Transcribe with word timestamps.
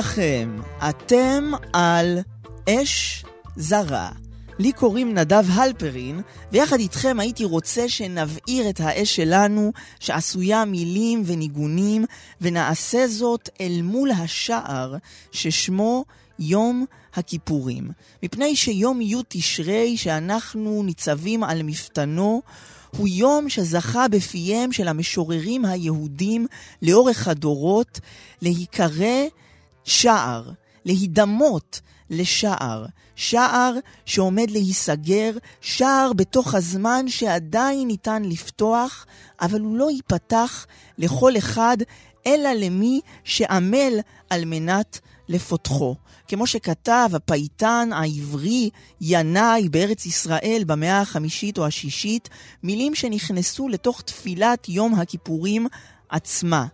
לכם, 0.00 0.56
אתם 0.88 1.50
על 1.72 2.18
אש 2.68 3.24
זרה. 3.56 4.10
לי 4.58 4.72
קוראים 4.72 5.14
נדב 5.14 5.44
הלפרין, 5.52 6.20
ויחד 6.52 6.78
איתכם 6.78 7.20
הייתי 7.20 7.44
רוצה 7.44 7.88
שנבעיר 7.88 8.70
את 8.70 8.80
האש 8.80 9.16
שלנו, 9.16 9.72
שעשויה 9.98 10.64
מילים 10.64 11.22
וניגונים, 11.26 12.04
ונעשה 12.40 13.08
זאת 13.08 13.48
אל 13.60 13.80
מול 13.82 14.10
השער 14.10 14.96
ששמו 15.32 16.04
יום 16.38 16.84
הכיפורים. 17.14 17.90
מפני 18.22 18.56
שיום 18.56 19.00
י' 19.00 19.16
תשרי, 19.28 19.96
שאנחנו 19.96 20.82
ניצבים 20.82 21.44
על 21.44 21.62
מפתנו, 21.62 22.42
הוא 22.96 23.08
יום 23.08 23.48
שזכה 23.48 24.08
בפיהם 24.08 24.72
של 24.72 24.88
המשוררים 24.88 25.64
היהודים 25.64 26.46
לאורך 26.82 27.28
הדורות 27.28 28.00
להיקרא 28.42 29.26
שער, 29.90 30.50
להידמות 30.84 31.80
לשער. 32.10 32.86
שער 33.16 33.74
שעומד 34.06 34.50
להיסגר, 34.50 35.30
שער 35.60 36.12
בתוך 36.16 36.54
הזמן 36.54 37.08
שעדיין 37.08 37.88
ניתן 37.88 38.22
לפתוח, 38.24 39.06
אבל 39.40 39.60
הוא 39.60 39.76
לא 39.76 39.90
ייפתח 39.90 40.66
לכל 40.98 41.36
אחד, 41.38 41.76
אלא 42.26 42.52
למי 42.52 43.00
שעמל 43.24 43.92
על 44.30 44.44
מנת 44.44 45.00
לפותחו. 45.28 45.94
כמו 46.28 46.46
שכתב 46.46 47.10
הפייטן 47.12 47.88
העברי 47.92 48.70
ינאי 49.00 49.68
בארץ 49.68 50.06
ישראל 50.06 50.62
במאה 50.66 51.00
החמישית 51.00 51.58
או 51.58 51.66
השישית, 51.66 52.28
מילים 52.62 52.94
שנכנסו 52.94 53.68
לתוך 53.68 54.02
תפילת 54.02 54.68
יום 54.68 54.94
הכיפורים 54.94 55.66
עצמה. 56.08 56.66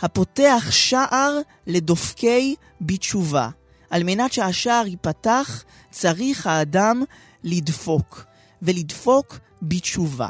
הפותח 0.00 0.66
שער 0.70 1.38
לדופקי 1.66 2.54
בתשובה. 2.80 3.48
על 3.90 4.02
מנת 4.04 4.32
שהשער 4.32 4.86
ייפתח, 4.86 5.64
צריך 5.90 6.46
האדם 6.46 7.02
לדפוק, 7.44 8.24
ולדפוק 8.62 9.38
בתשובה. 9.62 10.28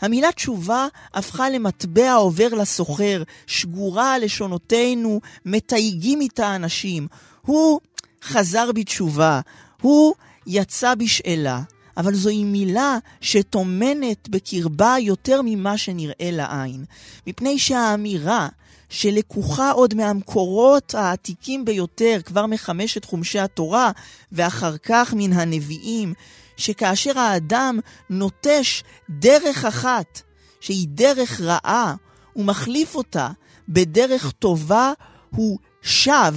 המילה 0.00 0.32
תשובה 0.32 0.86
הפכה 1.14 1.50
למטבע 1.50 2.12
עובר 2.12 2.48
לסוחר, 2.48 3.22
שגורה 3.46 4.18
לשונותינו, 4.18 5.20
מתייגים 5.44 6.20
איתה 6.20 6.56
אנשים. 6.56 7.08
הוא 7.42 7.80
חזר 8.24 8.72
בתשובה, 8.72 9.40
הוא 9.82 10.14
יצא 10.46 10.94
בשאלה. 10.94 11.62
אבל 11.96 12.14
זוהי 12.14 12.44
מילה 12.44 12.98
שטומנת 13.20 14.28
בקרבה 14.28 14.94
יותר 15.00 15.40
ממה 15.44 15.78
שנראה 15.78 16.30
לעין. 16.30 16.84
מפני 17.26 17.58
שהאמירה 17.58 18.48
שלקוחה 18.90 19.70
עוד 19.70 19.94
מהמקורות 19.94 20.94
העתיקים 20.94 21.64
ביותר, 21.64 22.18
כבר 22.24 22.46
מחמשת 22.46 23.04
חומשי 23.04 23.38
התורה, 23.38 23.90
ואחר 24.32 24.76
כך 24.76 25.14
מן 25.16 25.32
הנביאים, 25.32 26.14
שכאשר 26.56 27.18
האדם 27.18 27.78
נוטש 28.10 28.82
דרך 29.10 29.64
אחת, 29.64 30.20
שהיא 30.60 30.88
דרך 30.88 31.40
רעה, 31.40 31.94
ומחליף 32.36 32.94
אותה 32.94 33.28
בדרך 33.68 34.32
טובה, 34.32 34.92
הוא 35.30 35.58
שב. 35.82 36.34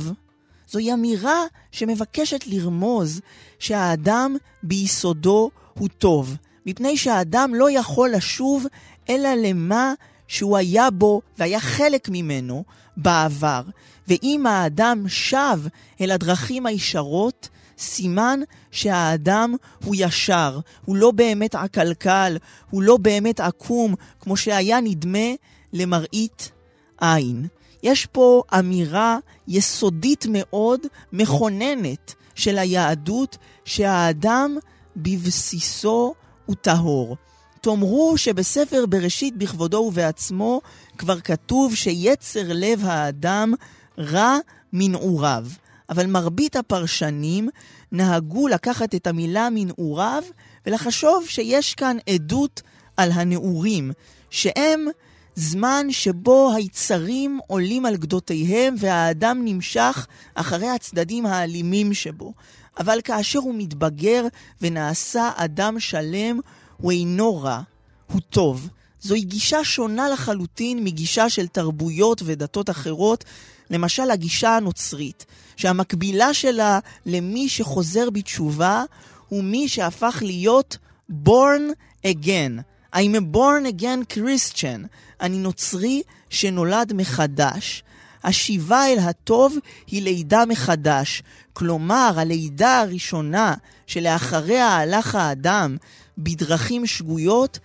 זוהי 0.67 0.93
אמירה 0.93 1.43
שמבקשת 1.71 2.47
לרמוז 2.47 3.21
שהאדם 3.59 4.35
ביסודו 4.63 5.49
הוא 5.73 5.89
טוב, 5.97 6.35
מפני 6.65 6.97
שהאדם 6.97 7.55
לא 7.55 7.71
יכול 7.71 8.09
לשוב 8.09 8.65
אלא 9.09 9.29
למה 9.29 9.93
שהוא 10.27 10.57
היה 10.57 10.89
בו 10.89 11.21
והיה 11.37 11.59
חלק 11.59 12.09
ממנו 12.11 12.63
בעבר. 12.97 13.61
ואם 14.07 14.45
האדם 14.47 15.03
שב 15.07 15.59
אל 16.01 16.11
הדרכים 16.11 16.65
הישרות, 16.65 17.49
סימן 17.77 18.39
שהאדם 18.71 19.55
הוא 19.85 19.95
ישר, 19.97 20.59
הוא 20.85 20.95
לא 20.95 21.11
באמת 21.11 21.55
עקלקל, 21.55 22.37
הוא 22.69 22.83
לא 22.83 22.97
באמת 22.97 23.39
עקום, 23.39 23.95
כמו 24.19 24.37
שהיה 24.37 24.81
נדמה 24.81 25.29
למראית 25.73 26.51
עין. 27.01 27.47
יש 27.83 28.05
פה 28.05 28.43
אמירה 28.59 29.17
יסודית 29.47 30.25
מאוד, 30.29 30.79
מכוננת, 31.13 32.13
של 32.35 32.57
היהדות, 32.57 33.37
שהאדם 33.65 34.57
בבסיסו 34.95 36.13
הוא 36.45 36.55
טהור. 36.61 37.17
תאמרו 37.63 38.17
שבספר 38.17 38.85
בראשית 38.85 39.37
בכבודו 39.37 39.77
ובעצמו 39.77 40.61
כבר 40.97 41.19
כתוב 41.19 41.75
שיצר 41.75 42.43
לב 42.45 42.85
האדם 42.85 43.53
רע 43.97 44.37
מנעוריו. 44.73 45.45
אבל 45.89 46.05
מרבית 46.05 46.55
הפרשנים 46.55 47.49
נהגו 47.91 48.47
לקחת 48.47 48.95
את 48.95 49.07
המילה 49.07 49.47
מנעוריו 49.51 50.23
ולחשוב 50.65 51.25
שיש 51.27 51.75
כאן 51.75 51.97
עדות 52.09 52.61
על 52.97 53.11
הנעורים, 53.11 53.91
שהם 54.29 54.87
זמן 55.35 55.87
שבו 55.89 56.51
היצרים 56.55 57.39
עולים 57.47 57.85
על 57.85 57.97
גדותיהם 57.97 58.75
והאדם 58.77 59.41
נמשך 59.45 60.07
אחרי 60.35 60.69
הצדדים 60.69 61.25
האלימים 61.25 61.93
שבו. 61.93 62.33
אבל 62.79 62.99
כאשר 63.03 63.39
הוא 63.39 63.55
מתבגר 63.57 64.25
ונעשה 64.61 65.31
אדם 65.35 65.79
שלם, 65.79 66.39
הוא 66.77 66.91
אינו 66.91 67.41
רע, 67.41 67.61
הוא 68.11 68.21
טוב. 68.29 68.69
זוהי 69.01 69.21
גישה 69.21 69.63
שונה 69.63 70.09
לחלוטין 70.09 70.83
מגישה 70.83 71.29
של 71.29 71.47
תרבויות 71.47 72.21
ודתות 72.25 72.69
אחרות, 72.69 73.23
למשל 73.69 74.11
הגישה 74.11 74.55
הנוצרית, 74.55 75.25
שהמקבילה 75.55 76.33
שלה 76.33 76.79
למי 77.05 77.49
שחוזר 77.49 78.09
בתשובה 78.09 78.83
הוא 79.29 79.43
מי 79.43 79.67
שהפך 79.67 80.19
להיות 80.25 80.77
born 81.25 81.61
again. 82.05 82.61
I'm 82.95 83.15
a 83.15 83.35
born 83.35 83.65
again 83.81 84.13
Christian. 84.13 84.87
אני 85.21 85.37
נוצרי 85.37 86.01
שנולד 86.29 86.93
מחדש. 86.95 87.83
השיבה 88.23 88.87
אל 88.87 88.99
הטוב 88.99 89.57
היא 89.87 90.01
לידה 90.01 90.45
מחדש. 90.45 91.23
כלומר, 91.53 92.11
הלידה 92.17 92.79
הראשונה 92.79 93.53
שלאחריה 93.87 94.67
הלך 94.67 95.15
האדם 95.15 95.77
בדרכים 96.17 96.85
שגויות, 96.85 97.59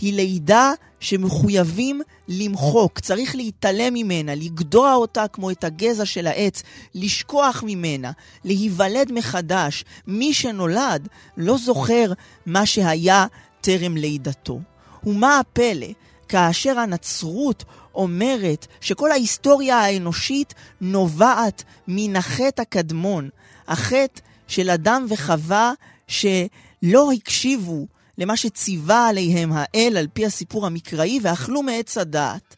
היא 0.00 0.14
לידה 0.14 0.72
שמחויבים 1.00 2.00
למחוק, 2.28 3.00
צריך 3.00 3.36
להתעלם 3.36 3.94
ממנה, 3.94 4.34
לגדוע 4.34 4.94
אותה 4.94 5.28
כמו 5.28 5.50
את 5.50 5.64
הגזע 5.64 6.04
של 6.04 6.26
העץ, 6.26 6.62
לשכוח 6.94 7.62
ממנה, 7.66 8.10
להיוולד 8.44 9.12
מחדש. 9.12 9.84
מי 10.06 10.34
שנולד 10.34 11.08
לא 11.36 11.56
זוכר 11.58 12.12
מה 12.46 12.66
שהיה 12.66 13.26
טרם 13.60 13.96
לידתו. 13.96 14.60
ומה 15.06 15.38
הפלא? 15.38 15.86
כאשר 16.28 16.78
הנצרות 16.78 17.64
אומרת 17.94 18.66
שכל 18.80 19.10
ההיסטוריה 19.10 19.78
האנושית 19.78 20.54
נובעת 20.80 21.62
מן 21.88 22.16
החטא 22.16 22.62
הקדמון, 22.62 23.28
החטא 23.68 24.20
של 24.48 24.70
אדם 24.70 25.06
וחווה 25.08 25.72
שלא 26.08 27.12
הקשיבו 27.12 27.86
למה 28.18 28.36
שציווה 28.36 29.08
עליהם 29.08 29.50
האל 29.54 29.96
על 29.98 30.06
פי 30.12 30.26
הסיפור 30.26 30.66
המקראי 30.66 31.20
ואכלו 31.22 31.62
מעץ 31.62 31.98
הדעת. 31.98 32.56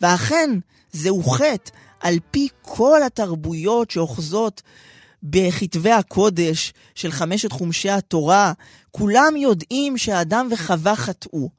ואכן, 0.00 0.50
זהו 0.92 1.22
חטא 1.22 1.70
על 2.00 2.18
פי 2.30 2.48
כל 2.62 3.02
התרבויות 3.02 3.90
שאוחזות 3.90 4.62
בכתבי 5.22 5.90
הקודש 5.90 6.72
של 6.94 7.12
חמשת 7.12 7.52
חומשי 7.52 7.90
התורה, 7.90 8.52
כולם 8.90 9.36
יודעים 9.36 9.98
שאדם 9.98 10.48
וחווה 10.50 10.96
חטאו. 10.96 11.50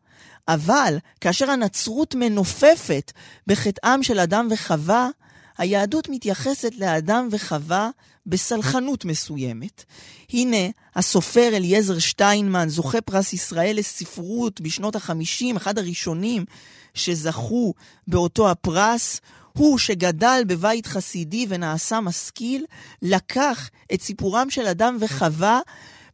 אבל 0.48 0.98
כאשר 1.22 1.52
הנצרות 1.52 2.16
מנופפת 2.16 3.12
בחטאם 3.48 4.04
של 4.04 4.19
אדם 4.19 4.48
וחווה, 4.52 5.10
היהדות 5.57 6.10
מתייחסת 6.10 6.75
לאדם 6.75 7.28
וחווה 7.31 7.90
בסלחנות 8.25 9.06
מסוימת. 9.06 9.83
הנה, 10.30 10.68
הסופר 10.95 11.50
אליעזר 11.54 12.00
שטיינמן, 12.00 12.69
זוכה 12.69 13.01
פרס 13.01 13.33
ישראל 13.33 13.75
לספרות 13.77 14.62
בשנות 14.62 14.95
ה-50, 14.95 15.57
אחד 15.57 15.77
הראשונים 15.77 16.45
שזכו 16.94 17.74
באותו 18.07 18.50
הפרס, 18.51 19.21
הוא 19.54 19.77
שגדל 19.77 20.44
בבית 20.48 20.86
חסידי 20.86 21.45
ונעשה 21.50 22.00
משכיל, 22.00 22.66
לקח 23.01 23.69
את 23.94 24.01
סיפורם 24.01 24.50
של 24.50 24.68
אדם 24.68 24.98
וחווה 25.00 25.60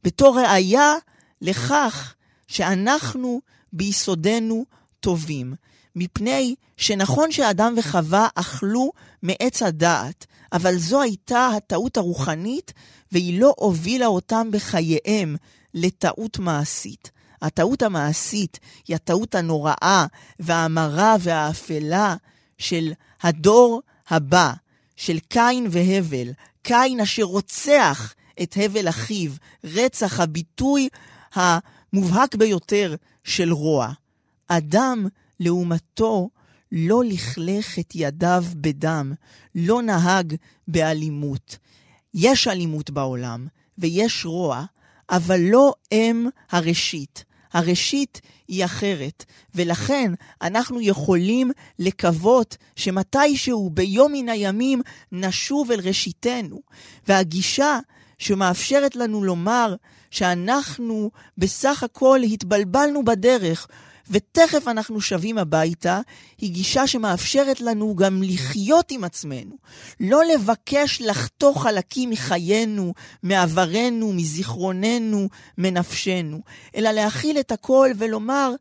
בתור 0.04 0.40
ראיה 0.40 0.94
לכך 1.42 2.16
שאנחנו 2.48 3.42
ביסודנו 3.74 4.66
טובים. 5.00 5.54
מפני 5.96 6.56
שנכון 6.78 7.32
שאדם 7.32 7.74
וחווה 7.78 8.28
אכלו 8.36 8.92
מעץ 9.24 9.64
הדעת, 9.64 10.26
אבל 10.56 10.78
זו 10.78 11.02
הייתה 11.02 11.50
הטעות 11.58 11.98
הרוחנית, 11.98 12.74
והיא 13.12 13.40
לא 13.40 13.54
הובילה 13.58 14.06
אותם 14.06 14.50
בחייהם 14.52 15.36
לטעות 15.74 16.40
מעשית. 16.40 17.12
הטעות 17.42 17.82
המעשית 17.82 18.60
היא 18.88 18.96
הטעות 18.96 19.36
הנוראה 19.36 20.06
והמרה 20.40 21.16
והאפלה 21.20 22.16
של 22.58 22.94
הדור 23.22 23.82
הבא, 24.10 24.54
של 24.96 25.20
קין 25.20 25.68
והבל. 25.70 26.32
קין 26.62 27.00
אשר 27.00 27.24
רוצח 27.24 28.14
את 28.42 28.58
הבל 28.62 28.90
אחיו, 28.90 29.32
רצח 29.64 30.20
הביטוי 30.20 30.90
המובהק 31.34 32.36
ביותר 32.36 32.96
של 33.24 33.54
רוע. 33.54 33.92
אדם, 34.48 35.08
לעומתו, 35.40 36.30
לא 36.76 37.04
לכלך 37.04 37.80
את 37.80 37.92
ידיו 37.96 38.44
בדם, 38.56 39.14
לא 39.56 39.82
נהג 39.82 40.36
באלימות. 40.68 41.58
יש 42.14 42.48
אלימות 42.48 42.90
בעולם, 42.90 43.48
ויש 43.78 44.26
רוע, 44.26 44.66
אבל 45.10 45.40
לא 45.40 45.74
הם 45.92 46.28
הראשית. 46.52 47.26
הראשית 47.54 48.22
היא 48.48 48.66
אחרת, 48.66 49.26
ולכן 49.56 50.12
אנחנו 50.42 50.82
יכולים 50.82 51.52
לקוות 51.80 52.58
שמתישהו 52.76 53.70
ביום 53.70 54.12
מן 54.14 54.30
הימים 54.30 54.82
נשוב 55.12 55.72
אל 55.72 55.80
ראשיתנו. 55.80 56.62
והגישה 57.08 57.80
שמאפשרת 58.18 58.96
לנו 58.96 59.24
לומר 59.24 59.76
שאנחנו 60.12 61.12
בסך 61.38 61.84
הכל 61.84 62.20
התבלבלנו 62.24 63.06
בדרך, 63.06 63.68
ותכף 64.10 64.68
אנחנו 64.68 65.02
שבים 65.02 65.38
הביתה, 65.38 66.02
היא 66.38 66.52
גישה 66.52 66.88
שמאפשרת 66.88 67.62
לנו 67.62 67.96
גם 67.96 68.24
לחיות 68.24 68.92
עם 68.92 69.04
עצמנו. 69.04 69.56
לא 70.00 70.22
לבקש 70.26 71.02
לחתוך 71.02 71.64
חלקים 71.64 72.10
מחיינו, 72.10 72.94
מעברנו, 73.24 74.14
מזיכרוננו, 74.14 75.30
מנפשנו, 75.58 76.42
אלא 76.76 76.92
להכיל 76.92 77.40
את 77.40 77.52
הכל 77.52 77.90
ולומר, 77.98 78.52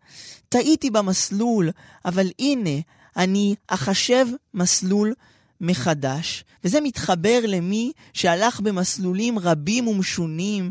טעיתי 0.48 0.90
במסלול, 0.90 1.70
אבל 2.04 2.30
הנה, 2.38 2.80
אני 3.16 3.54
אחשב 3.68 4.26
מסלול 4.54 5.14
מחדש. 5.60 6.44
וזה 6.64 6.80
מתחבר 6.80 7.40
למי 7.46 7.92
שהלך 8.12 8.60
במסלולים 8.60 9.38
רבים 9.38 9.88
ומשונים, 9.88 10.70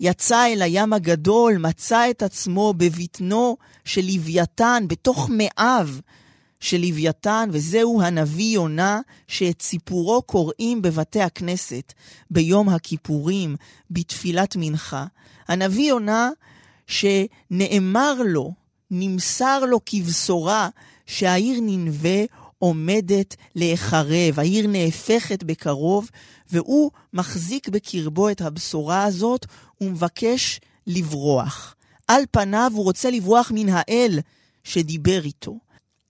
יצא 0.00 0.46
אל 0.46 0.62
הים 0.62 0.92
הגדול, 0.92 1.56
מצא 1.58 2.10
את 2.10 2.22
עצמו 2.22 2.74
בבטנו 2.76 3.56
של 3.84 4.00
לוויתן, 4.04 4.84
בתוך 4.88 5.30
מאיו 5.32 5.88
של 6.60 6.80
לוויתן, 6.80 7.48
וזהו 7.52 8.02
הנביא 8.02 8.54
יונה, 8.54 9.00
שאת 9.28 9.62
סיפורו 9.62 10.22
קוראים 10.22 10.82
בבתי 10.82 11.20
הכנסת, 11.20 11.92
ביום 12.30 12.68
הכיפורים, 12.68 13.56
בתפילת 13.90 14.56
מנחה. 14.56 15.06
הנביא 15.48 15.88
יונה, 15.88 16.30
שנאמר 16.86 18.14
לו, 18.24 18.52
נמסר 18.90 19.64
לו 19.64 19.80
כבשורה, 19.86 20.68
שהעיר 21.06 21.58
ננבה 21.62 22.24
עומדת 22.58 23.36
להיחרב, 23.54 24.38
העיר 24.38 24.66
נהפכת 24.66 25.42
בקרוב, 25.42 26.10
והוא 26.52 26.90
מחזיק 27.12 27.68
בקרבו 27.68 28.28
את 28.28 28.40
הבשורה 28.40 29.04
הזאת 29.04 29.46
ומבקש 29.80 30.60
לברוח. 30.86 31.74
על 32.08 32.22
פניו 32.30 32.70
הוא 32.74 32.84
רוצה 32.84 33.10
לברוח 33.10 33.52
מן 33.54 33.68
האל 33.68 34.18
שדיבר 34.64 35.24
איתו. 35.24 35.58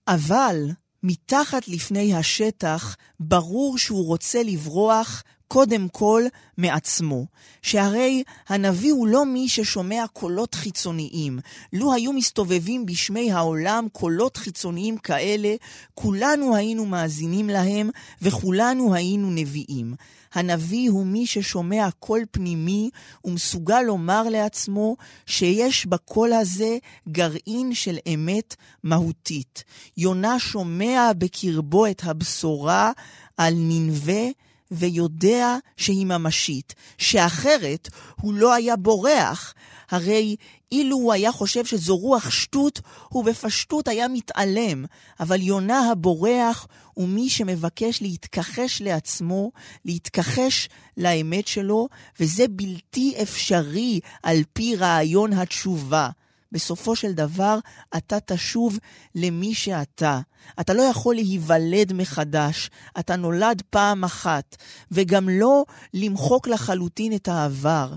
אבל 0.07 0.69
מתחת 1.03 1.67
לפני 1.67 2.15
השטח 2.15 2.95
ברור 3.19 3.77
שהוא 3.77 4.05
רוצה 4.05 4.43
לברוח 4.43 5.23
קודם 5.47 5.87
כל 5.89 6.23
מעצמו, 6.57 7.25
שהרי 7.61 8.23
הנביא 8.49 8.91
הוא 8.91 9.07
לא 9.07 9.25
מי 9.25 9.49
ששומע 9.49 10.05
קולות 10.13 10.55
חיצוניים. 10.55 11.39
לו 11.73 11.93
היו 11.93 12.13
מסתובבים 12.13 12.85
בשמי 12.85 13.31
העולם 13.31 13.87
קולות 13.91 14.37
חיצוניים 14.37 14.97
כאלה, 14.97 15.55
כולנו 15.93 16.55
היינו 16.55 16.85
מאזינים 16.85 17.49
להם 17.49 17.89
וכולנו 18.21 18.93
היינו 18.93 19.31
נביאים. 19.31 19.93
הנביא 20.33 20.89
הוא 20.89 21.05
מי 21.05 21.27
ששומע 21.27 21.89
קול 21.99 22.21
פנימי 22.31 22.89
ומסוגל 23.25 23.81
לומר 23.81 24.23
לעצמו 24.23 24.95
שיש 25.25 25.85
בקול 25.85 26.33
הזה 26.33 26.77
גרעין 27.09 27.73
של 27.73 27.97
אמת 28.13 28.55
מהותית. 28.83 29.63
יונה 29.97 30.39
שומע 30.39 31.11
בקרבו 31.17 31.87
את 31.87 32.01
הבשורה 32.03 32.91
על 33.37 33.53
ננבה 33.57 34.23
ויודע 34.71 35.57
שהיא 35.77 36.05
ממשית, 36.05 36.75
שאחרת 36.97 37.89
הוא 38.21 38.33
לא 38.33 38.53
היה 38.53 38.75
בורח. 38.75 39.53
הרי 39.89 40.35
אילו 40.71 40.95
הוא 40.95 41.13
היה 41.13 41.31
חושב 41.31 41.65
שזו 41.65 41.97
רוח 41.97 42.29
שטות, 42.29 42.81
הוא 43.09 43.25
בפשטות 43.25 43.87
היה 43.87 44.07
מתעלם. 44.07 44.85
אבל 45.19 45.41
יונה 45.41 45.91
הבורח 45.91 46.67
הוא 46.93 47.07
מי 47.07 47.29
שמבקש 47.29 48.01
להתכחש 48.01 48.81
לעצמו, 48.81 49.51
להתכחש 49.85 50.69
לאמת 50.97 51.47
שלו, 51.47 51.87
וזה 52.19 52.45
בלתי 52.49 53.13
אפשרי 53.21 53.99
על 54.23 54.37
פי 54.53 54.75
רעיון 54.75 55.33
התשובה. 55.33 56.09
בסופו 56.51 56.95
של 56.95 57.11
דבר 57.13 57.59
אתה 57.97 58.19
תשוב 58.19 58.79
למי 59.15 59.53
שאתה. 59.53 60.19
אתה 60.59 60.73
לא 60.73 60.81
יכול 60.81 61.15
להיוולד 61.15 61.93
מחדש, 61.93 62.69
אתה 62.99 63.15
נולד 63.15 63.61
פעם 63.69 64.03
אחת, 64.03 64.55
וגם 64.91 65.29
לא 65.29 65.63
למחוק 65.93 66.47
לחלוטין 66.47 67.13
את 67.13 67.27
העבר. 67.27 67.93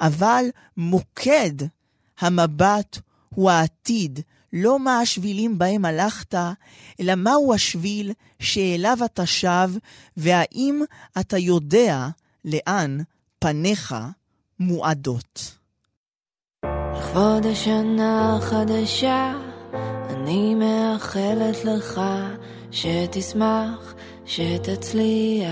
אבל 0.00 0.44
מוקד 0.76 1.52
המבט 2.20 2.98
הוא 3.34 3.50
העתיד, 3.50 4.20
לא 4.52 4.78
מה 4.78 4.98
השבילים 4.98 5.58
בהם 5.58 5.84
הלכת, 5.84 6.34
אלא 7.00 7.14
מהו 7.14 7.54
השביל 7.54 8.12
שאליו 8.40 8.98
אתה 9.04 9.26
שב, 9.26 9.70
והאם 10.16 10.82
אתה 11.20 11.38
יודע 11.38 12.08
לאן 12.44 12.98
פניך 13.38 13.94
מועדות. 14.60 15.58
לכבוד 16.98 17.46
השנה 17.46 18.36
החדשה, 18.36 19.32
אני 20.10 20.54
מאחלת 20.54 21.64
לך 21.64 22.00
שתשמח, 22.70 23.94
שתצליח. 24.26 25.48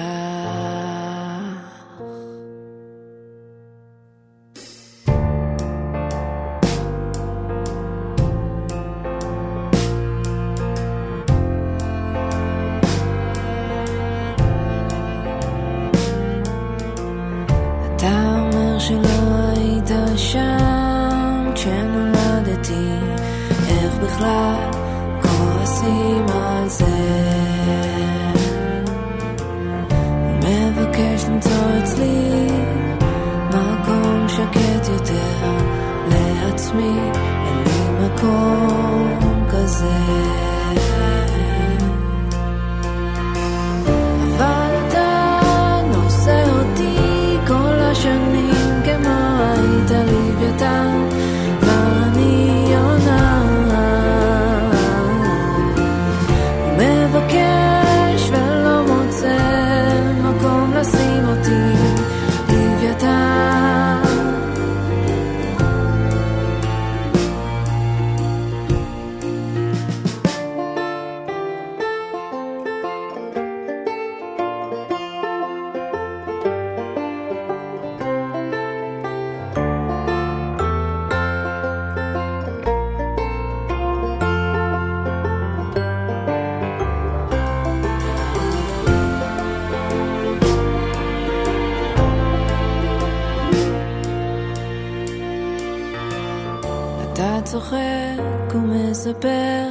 צוחק 97.46 98.54
ומספר 98.54 99.70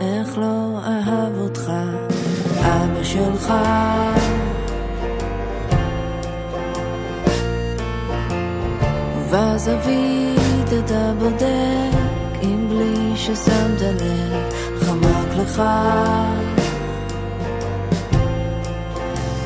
איך 0.00 0.38
לא 0.38 0.78
אהב 0.86 1.38
אותך. 1.38 1.72
אבא 2.60 3.02
שלך. 3.02 3.52
ובזווית 9.18 10.68
אתה 10.84 11.12
בודק 11.18 11.98
אם 12.42 12.68
בלי 12.68 13.16
ששמת 13.16 13.80
לב 13.80 14.52
חמק 14.80 15.36
לך. 15.36 15.62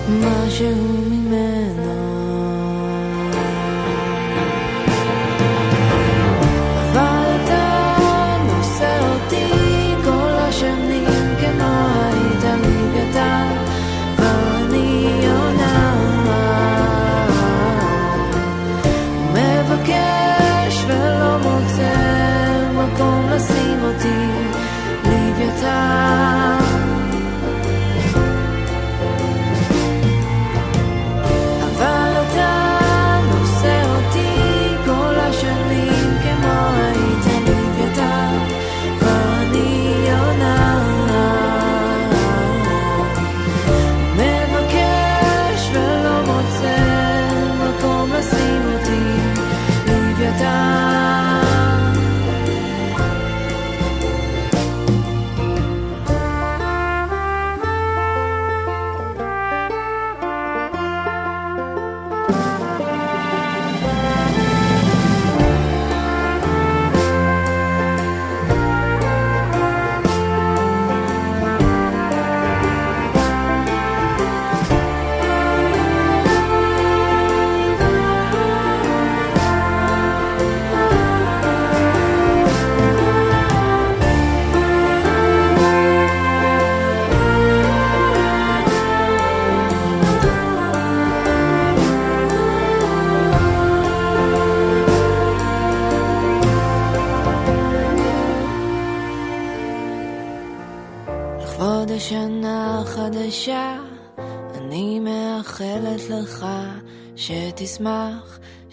משהו 0.08 0.74
ממנו 1.10 1.77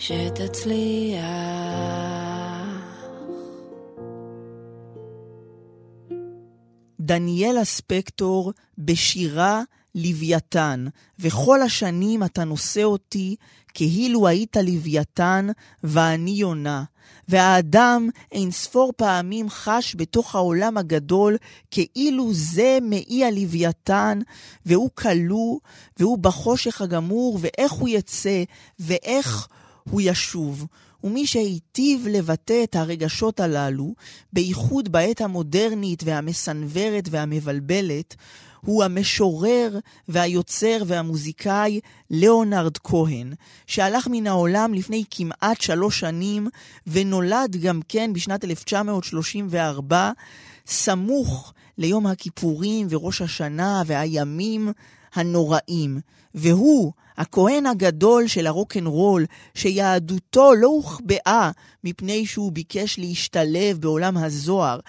שתצליח. 0.08 1.20
דניאלה 7.00 7.66
ספקטור 7.66 8.54
בשירה 8.78 9.62
לוויתן, 9.96 10.86
וכל 11.20 11.62
השנים 11.62 12.24
אתה 12.24 12.44
נושא 12.44 12.84
אותי 12.84 13.36
כאילו 13.74 14.28
היית 14.28 14.58
לוויתן 14.58 15.48
ואני 15.84 16.32
יונה. 16.32 16.84
והאדם 17.28 18.10
אין 18.32 18.52
ספור 18.52 18.94
פעמים 18.98 19.50
חש 19.50 19.96
בתוך 19.98 20.36
העולם 20.36 20.78
הגדול 20.78 21.38
כאילו 21.72 22.34
זה 22.34 22.78
מאי 22.82 23.26
הלוויתן, 23.26 24.20
והוא 24.66 24.90
כלוא, 24.96 25.60
והוא 26.00 26.18
בחושך 26.18 26.82
הגמור, 26.82 27.40
ואיך 27.42 27.72
הוא 27.72 27.90
יצא, 27.90 28.44
ואיך 28.80 29.48
הוא 29.90 30.02
ישוב. 30.04 30.66
ומי 31.04 31.28
שהיטיב 31.28 32.08
לבטא 32.10 32.64
את 32.64 32.76
הרגשות 32.76 33.40
הללו, 33.40 33.94
בייחוד 34.34 34.92
בעת 34.92 35.22
המודרנית 35.22 36.04
והמסנוורת 36.06 37.08
והמבלבלת, 37.12 38.16
הוא 38.62 38.84
המשורר 38.84 39.80
והיוצר 40.08 40.84
והמוזיקאי 40.86 41.80
ליאונרד 42.10 42.78
כהן, 42.78 43.34
שהלך 43.68 44.08
מן 44.12 44.28
העולם 44.28 44.74
לפני 44.74 45.04
כמעט 45.12 45.62
שלוש 45.62 46.00
שנים, 46.00 46.48
ונולד 46.88 47.56
גם 47.62 47.80
כן 47.88 48.14
בשנת 48.14 48.44
1934, 48.44 50.12
סמוך 50.68 51.54
ליום 51.78 52.08
הכיפורים 52.08 52.88
וראש 52.90 53.22
השנה 53.22 53.84
והימים 53.86 54.72
הנוראים. 55.16 56.00
והוא, 56.36 56.92
הכהן 57.18 57.66
הגדול 57.66 58.28
של 58.28 58.48
הרוקנרול, 58.48 59.26
שיהדותו 59.54 60.56
לא 60.56 60.68
הוחבאה 60.68 61.52
מפני 61.84 62.26
שהוא 62.26 62.52
ביקש 62.52 63.00
להשתלב 63.00 63.78
בעולם 63.80 64.18
הזוהר, 64.18 64.80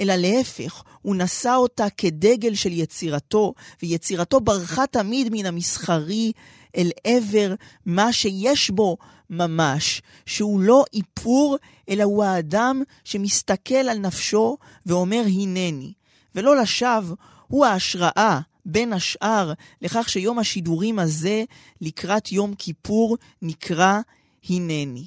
אלא 0.00 0.14
להפך, 0.14 0.82
הוא 1.02 1.16
נשא 1.16 1.54
אותה 1.56 1.86
כדגל 1.96 2.54
של 2.54 2.72
יצירתו, 2.72 3.54
ויצירתו 3.82 4.40
ברחה 4.40 4.86
תמיד 4.86 5.28
מן 5.32 5.46
המסחרי 5.46 6.32
אל 6.76 6.90
עבר 7.04 7.54
מה 7.86 8.12
שיש 8.12 8.70
בו 8.70 8.96
ממש, 9.30 10.02
שהוא 10.26 10.60
לא 10.60 10.84
איפור, 10.94 11.56
אלא 11.88 12.02
הוא 12.02 12.24
האדם 12.24 12.82
שמסתכל 13.04 13.74
על 13.74 13.98
נפשו 13.98 14.56
ואומר 14.86 15.22
הנני. 15.26 15.92
ולא 16.34 16.56
לשווא, 16.56 17.16
הוא 17.48 17.66
ההשראה, 17.66 18.40
בין 18.66 18.92
השאר, 18.92 19.52
לכך 19.82 20.08
שיום 20.08 20.38
השידורים 20.38 20.98
הזה, 20.98 21.44
לקראת 21.80 22.32
יום 22.32 22.54
כיפור, 22.54 23.16
נקרא 23.42 24.00
הנני. 24.48 25.06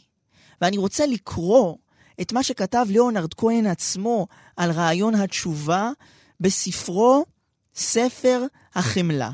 ואני 0.62 0.78
רוצה 0.78 1.06
לקרוא 1.06 1.76
את 2.22 2.34
מה 2.34 2.44
שכתב 2.44 2.86
ליאונרד 2.90 3.34
כהן 3.34 3.66
עצמו 3.66 4.28
על 4.58 4.72
רעיון 4.72 5.16
התשובה 5.16 5.92
בספרו 6.40 7.26
ספר 7.76 8.44
החמלה. 8.76 9.32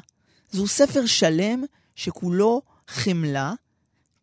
זהו 0.51 0.67
ספר 0.67 1.05
שלם 1.05 1.63
שכולו 1.95 2.61
חמלה, 2.87 3.53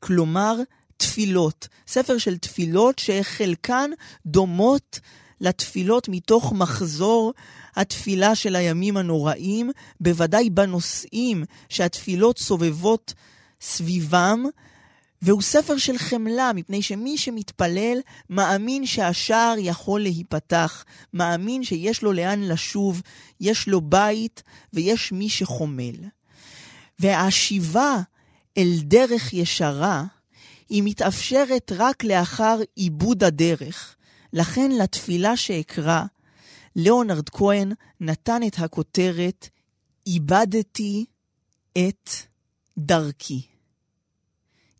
כלומר 0.00 0.54
תפילות. 0.96 1.68
ספר 1.86 2.18
של 2.18 2.38
תפילות 2.38 2.98
שחלקן 2.98 3.90
דומות 4.26 5.00
לתפילות 5.40 6.08
מתוך 6.08 6.52
מחזור 6.52 7.32
התפילה 7.78 8.34
של 8.34 8.56
הימים 8.56 8.96
הנוראים, 8.96 9.70
בוודאי 10.00 10.50
בנושאים 10.50 11.44
שהתפילות 11.68 12.38
סובבות 12.38 13.14
סביבם, 13.60 14.44
והוא 15.22 15.42
ספר 15.42 15.76
של 15.76 15.98
חמלה, 15.98 16.50
מפני 16.54 16.82
שמי 16.82 17.18
שמתפלל 17.18 17.98
מאמין 18.30 18.86
שהשער 18.86 19.54
יכול 19.58 20.00
להיפתח, 20.00 20.84
מאמין 21.12 21.64
שיש 21.64 22.02
לו 22.02 22.12
לאן 22.12 22.42
לשוב, 22.42 23.02
יש 23.40 23.68
לו 23.68 23.80
בית 23.80 24.42
ויש 24.72 25.12
מי 25.12 25.28
שחומל. 25.28 25.94
והשיבה 26.98 27.96
אל 28.58 28.72
דרך 28.82 29.32
ישרה, 29.32 30.04
היא 30.68 30.82
מתאפשרת 30.84 31.72
רק 31.76 32.04
לאחר 32.04 32.58
עיבוד 32.76 33.24
הדרך. 33.24 33.96
לכן 34.32 34.70
לתפילה 34.70 35.36
שאקרא, 35.36 36.02
ליאונרד 36.76 37.28
כהן 37.28 37.72
נתן 38.00 38.40
את 38.46 38.58
הכותרת 38.58 39.48
איבדתי 40.06 41.04
את 41.72 42.10
דרכי. 42.78 43.42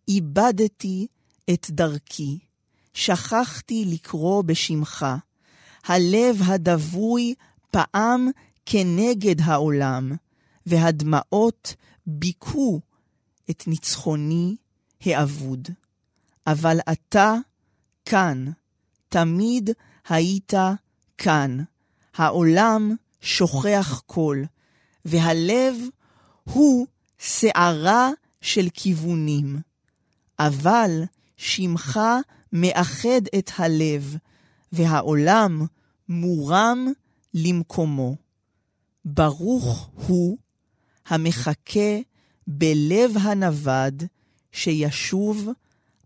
איבדתי 0.09 1.07
את 1.50 1.71
דרכי, 1.71 2.38
שכחתי 2.95 3.85
לקרוא 3.85 4.42
בשמך. 4.42 5.07
הלב 5.85 6.37
הדבוי 6.47 7.35
פעם 7.71 8.28
כנגד 8.66 9.40
העולם, 9.40 10.12
והדמעות 10.66 11.75
ביכו 12.07 12.80
את 13.50 13.64
ניצחוני 13.66 14.57
האבוד. 15.00 15.68
אבל 16.47 16.78
אתה 16.92 17.35
כאן, 18.04 18.47
תמיד 19.09 19.71
היית 20.09 20.52
כאן. 21.18 21.59
העולם 22.18 22.94
שוכח 23.20 24.02
כל, 24.06 24.42
והלב 25.04 25.75
הוא 26.44 26.87
שערה 27.18 28.10
של 28.40 28.68
כיוונים. 28.75 29.56
אבל 30.38 31.02
שמך 31.37 32.00
מאחד 32.52 33.20
את 33.38 33.50
הלב, 33.58 34.16
והעולם 34.72 35.66
מורם 36.08 36.87
למקומו. 37.34 38.16
ברוך 39.04 39.90
הוא 40.06 40.38
המחכה 41.06 41.98
בלב 42.46 43.10
הנווד, 43.22 44.02
שישוב 44.52 45.48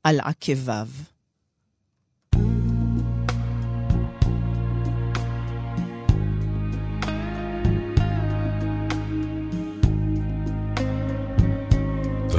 על 0.04 0.20
עקביו. 0.20 0.88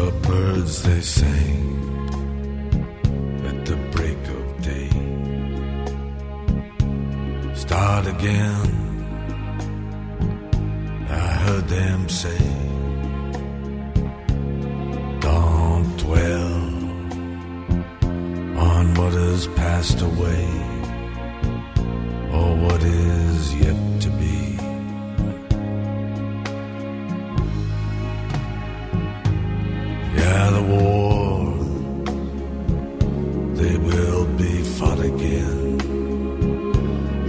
The 0.03 0.12
birds 0.27 0.83
they 0.83 1.00
sang 1.00 1.69
at 3.50 3.65
the 3.65 3.77
break 3.95 4.22
of 4.38 4.45
day. 4.62 4.89
Start 7.55 8.07
again. 8.07 8.69
I 11.10 11.27
heard 11.45 11.67
them 11.69 12.10
say, 12.10 12.43
Don't 15.22 15.95
dwell 16.05 16.53
on 18.72 18.93
what 18.95 19.13
has 19.13 19.48
passed 19.55 20.01
away 20.01 20.48
or 22.38 22.50
what 22.57 22.83
is 22.83 23.55
yet 23.55 24.01
to 24.01 24.10
be. 24.10 24.22
They 33.63 33.77
will 33.77 34.25
be 34.37 34.63
fought 34.75 34.99
again. 34.99 35.77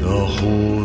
The 0.01 0.19
holy 0.39 0.84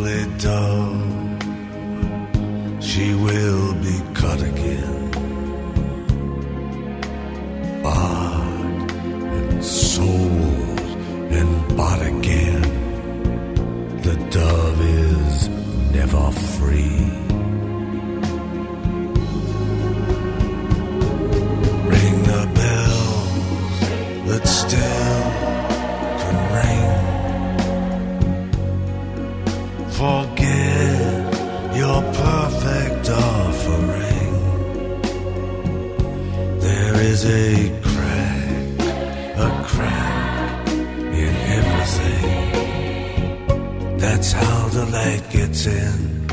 That's 43.99 44.31
how 44.31 44.67
the 44.69 44.85
light 44.85 45.29
gets 45.29 45.65
in. 45.65 46.27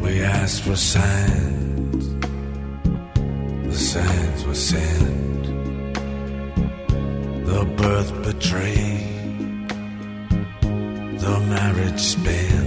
We 0.00 0.22
asked 0.22 0.62
for 0.62 0.76
signs, 0.76 2.14
the 3.66 3.74
signs 3.74 4.46
were 4.46 4.54
sent. 4.54 5.44
The 7.46 7.64
birth 7.76 8.12
betrayed, 8.22 9.68
the 11.18 11.40
marriage 11.48 12.00
spent. 12.00 12.63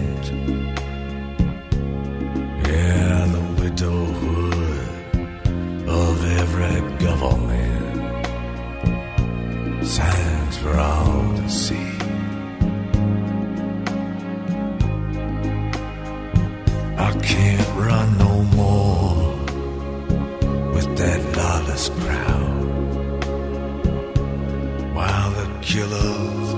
Widowhood 3.78 4.90
of 5.88 6.26
every 6.40 6.82
government. 6.98 8.26
Signs 9.86 10.58
for 10.58 10.76
all 10.78 11.36
to 11.36 11.50
see. 11.50 11.92
I 16.98 17.12
can't 17.22 17.70
run 17.78 18.18
no 18.18 18.44
more 18.56 19.36
with 20.74 20.98
that 20.98 21.38
lawless 21.38 21.90
crowd. 21.90 22.56
While 24.96 25.32
the 25.32 25.48
killers 25.62 26.54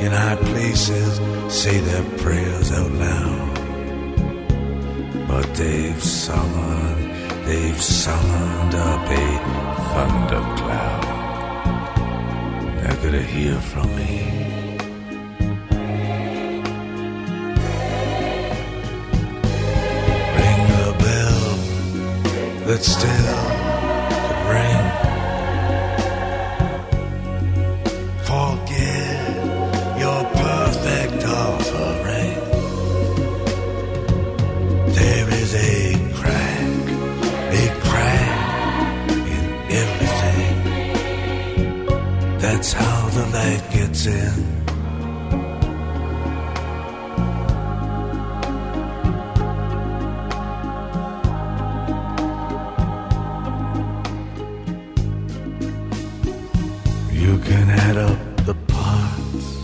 in 0.00 0.12
high 0.12 0.36
places 0.36 1.20
say 1.52 1.78
their 1.80 2.04
prayers 2.18 2.70
out 2.70 2.92
loud. 2.92 3.41
But 5.42 5.56
they've 5.56 6.04
summoned, 6.04 7.10
they've 7.46 7.82
summoned 7.82 8.74
up 8.76 9.10
a 9.10 9.38
thundercloud. 9.90 11.04
They're 12.78 13.00
gonna 13.02 13.22
hear 13.22 13.56
from 13.60 13.88
me. 13.96 14.14
Ring 20.38 20.60
the 20.76 20.94
bell 21.02 21.56
that 22.66 22.82
still 22.84 23.51
light. 44.06 44.32
You 57.12 57.38
can 57.38 57.70
add 57.70 57.96
up 57.96 58.18
the 58.46 58.54
parts, 58.68 59.62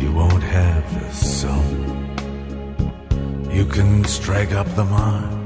you 0.00 0.12
won't 0.12 0.42
have 0.42 0.84
the 0.94 1.12
sum. 1.12 1.66
You 3.50 3.64
can 3.66 4.04
strike 4.04 4.52
up 4.52 4.66
the 4.74 4.84
march, 4.84 5.39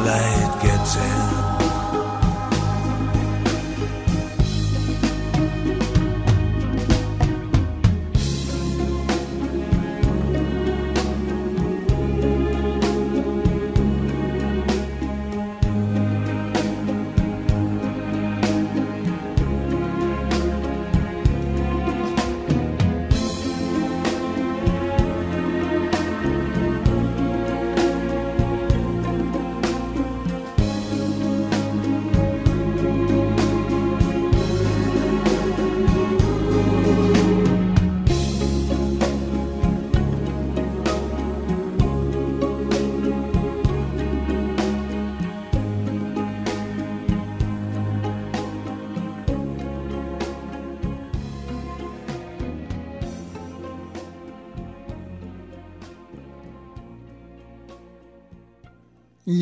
starlight 0.00 0.62
gets 0.62 0.96
in. 0.96 1.49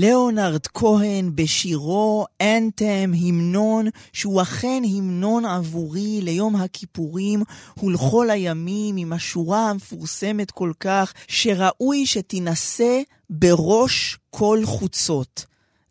ליאונרד 0.00 0.66
כהן 0.66 1.30
בשירו 1.34 2.26
אנתם, 2.40 3.12
המנון, 3.20 3.86
שהוא 4.12 4.42
אכן 4.42 4.82
המנון 4.84 5.44
עבורי 5.44 6.20
ליום 6.22 6.56
הכיפורים 6.56 7.42
ולכל 7.82 8.30
הימים, 8.30 8.96
עם 8.96 9.12
השורה 9.12 9.70
המפורסמת 9.70 10.50
כל 10.50 10.72
כך, 10.80 11.12
שראוי 11.28 12.06
שתינשא 12.06 13.00
בראש 13.30 14.18
כל 14.30 14.62
חוצות. 14.64 15.46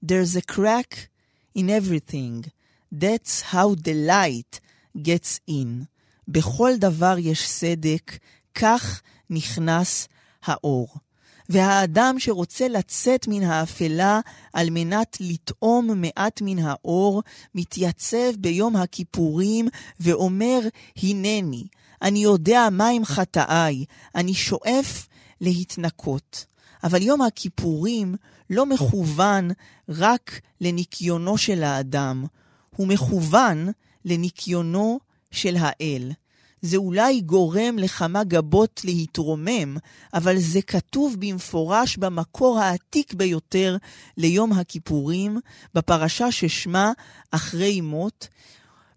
There's 0.05 0.37
a 0.37 0.51
crack 0.51 0.95
in 1.57 1.63
everything. 1.69 2.49
That's 2.93 3.41
how 3.51 3.75
the 3.75 3.93
light 4.09 4.59
gets 4.97 5.39
in. 5.49 5.85
בכל 6.27 6.71
דבר 6.77 7.15
יש 7.19 7.49
סדק, 7.49 8.17
כך 8.55 9.01
נכנס 9.29 10.07
האור. 10.43 11.06
והאדם 11.49 12.15
שרוצה 12.19 12.67
לצאת 12.67 13.27
מן 13.27 13.43
האפלה 13.43 14.19
על 14.53 14.69
מנת 14.71 15.17
לטעום 15.19 16.01
מעט 16.01 16.41
מן 16.41 16.59
האור, 16.59 17.23
מתייצב 17.55 18.35
ביום 18.37 18.75
הכיפורים 18.75 19.67
ואומר, 19.99 20.59
הנני, 21.03 21.63
אני 22.01 22.19
יודע 22.19 22.67
מהם 22.71 23.05
חטאיי, 23.05 23.85
אני 24.15 24.33
שואף 24.33 25.07
להתנקות. 25.41 26.45
אבל 26.83 27.01
יום 27.01 27.21
הכיפורים 27.21 28.15
לא 28.49 28.65
מכוון 28.65 29.51
רק 29.89 30.41
לניקיונו 30.61 31.37
של 31.37 31.63
האדם, 31.63 32.25
הוא 32.75 32.87
מכוון 32.87 33.69
לניקיונו 34.05 34.99
של 35.31 35.55
האל. 35.59 36.11
זה 36.61 36.77
אולי 36.77 37.21
גורם 37.21 37.79
לכמה 37.79 38.23
גבות 38.23 38.81
להתרומם, 38.83 39.77
אבל 40.13 40.39
זה 40.39 40.61
כתוב 40.61 41.15
במפורש 41.19 41.97
במקור 41.97 42.59
העתיק 42.59 43.13
ביותר 43.13 43.77
ליום 44.17 44.53
הכיפורים, 44.53 45.37
בפרשה 45.73 46.31
ששמה 46.31 46.91
אחרי 47.31 47.81
מות, 47.81 48.27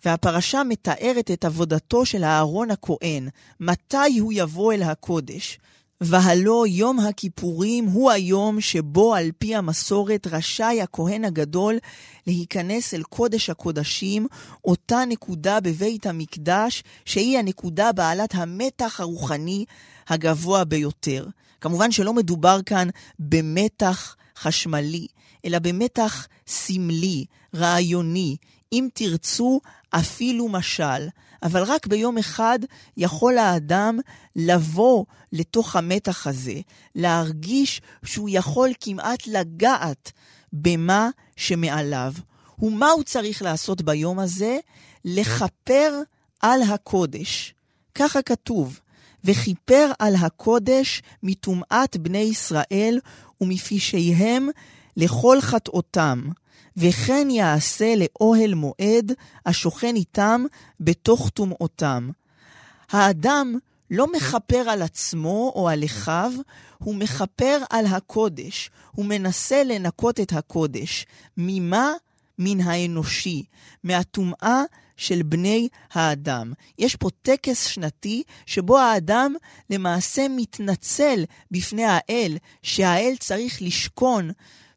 והפרשה 0.04 0.62
מתארת 0.64 1.30
את 1.30 1.44
עבודתו 1.44 2.06
של 2.06 2.24
אהרון 2.24 2.70
הכהן, 2.70 3.28
מתי 3.60 4.18
הוא 4.20 4.32
יבוא 4.36 4.72
אל 4.72 4.82
הקודש. 4.82 5.58
והלא 6.00 6.64
יום 6.68 7.00
הכיפורים 7.00 7.84
הוא 7.84 8.10
היום 8.10 8.60
שבו 8.60 9.14
על 9.14 9.30
פי 9.38 9.54
המסורת 9.54 10.26
רשאי 10.26 10.82
הכהן 10.82 11.24
הגדול 11.24 11.78
להיכנס 12.26 12.94
אל 12.94 13.02
קודש 13.02 13.50
הקודשים, 13.50 14.26
אותה 14.64 15.04
נקודה 15.08 15.60
בבית 15.60 16.06
המקדש, 16.06 16.82
שהיא 17.04 17.38
הנקודה 17.38 17.92
בעלת 17.92 18.34
המתח 18.34 19.00
הרוחני 19.00 19.64
הגבוה 20.08 20.64
ביותר. 20.64 21.26
כמובן 21.60 21.92
שלא 21.92 22.14
מדובר 22.14 22.60
כאן 22.66 22.88
במתח 23.18 24.16
חשמלי, 24.38 25.06
אלא 25.44 25.58
במתח 25.58 26.26
סמלי, 26.46 27.24
רעיוני, 27.54 28.36
אם 28.72 28.88
תרצו, 28.94 29.60
אפילו 29.90 30.48
משל. 30.48 31.08
אבל 31.42 31.62
רק 31.62 31.86
ביום 31.86 32.18
אחד 32.18 32.58
יכול 32.96 33.38
האדם 33.38 33.98
לבוא 34.36 35.04
לתוך 35.32 35.76
המתח 35.76 36.26
הזה, 36.26 36.60
להרגיש 36.94 37.80
שהוא 38.04 38.28
יכול 38.32 38.70
כמעט 38.80 39.26
לגעת 39.26 40.12
במה 40.52 41.08
שמעליו. 41.36 42.12
ומה 42.58 42.90
הוא 42.90 43.02
צריך 43.02 43.42
לעשות 43.42 43.82
ביום 43.82 44.18
הזה? 44.18 44.58
לכפר 45.04 46.00
על 46.40 46.62
הקודש. 46.62 47.54
ככה 47.94 48.22
כתוב, 48.22 48.80
וכיפר 49.24 49.90
על 49.98 50.14
הקודש 50.14 51.02
מטומאת 51.22 51.96
בני 51.96 52.18
ישראל 52.18 52.98
ומפשעיהם 53.40 54.48
לכל 54.96 55.40
חטאותם. 55.40 56.28
וכן 56.80 57.28
יעשה 57.30 57.94
לאוהל 57.96 58.54
מועד 58.54 59.12
השוכן 59.46 59.96
איתם 59.96 60.44
בתוך 60.80 61.28
טומאותם. 61.28 62.10
האדם 62.90 63.58
לא 63.90 64.12
מכפר 64.12 64.70
על 64.70 64.82
עצמו 64.82 65.52
או 65.54 65.68
על 65.68 65.84
אחיו, 65.84 66.32
הוא 66.78 66.94
מכפר 66.94 67.58
על 67.70 67.86
הקודש. 67.86 68.70
הוא 68.90 69.04
מנסה 69.04 69.64
לנקות 69.64 70.20
את 70.20 70.32
הקודש. 70.32 71.06
ממה? 71.36 71.92
מן 72.38 72.60
האנושי, 72.60 73.44
מהטומאה 73.84 74.62
של 74.96 75.22
בני 75.22 75.68
האדם. 75.92 76.52
יש 76.78 76.96
פה 76.96 77.08
טקס 77.22 77.66
שנתי 77.66 78.22
שבו 78.46 78.78
האדם 78.78 79.34
למעשה 79.70 80.26
מתנצל 80.30 81.24
בפני 81.50 81.84
האל, 81.84 82.36
שהאל 82.62 83.14
צריך 83.18 83.62
לשכון 83.62 84.30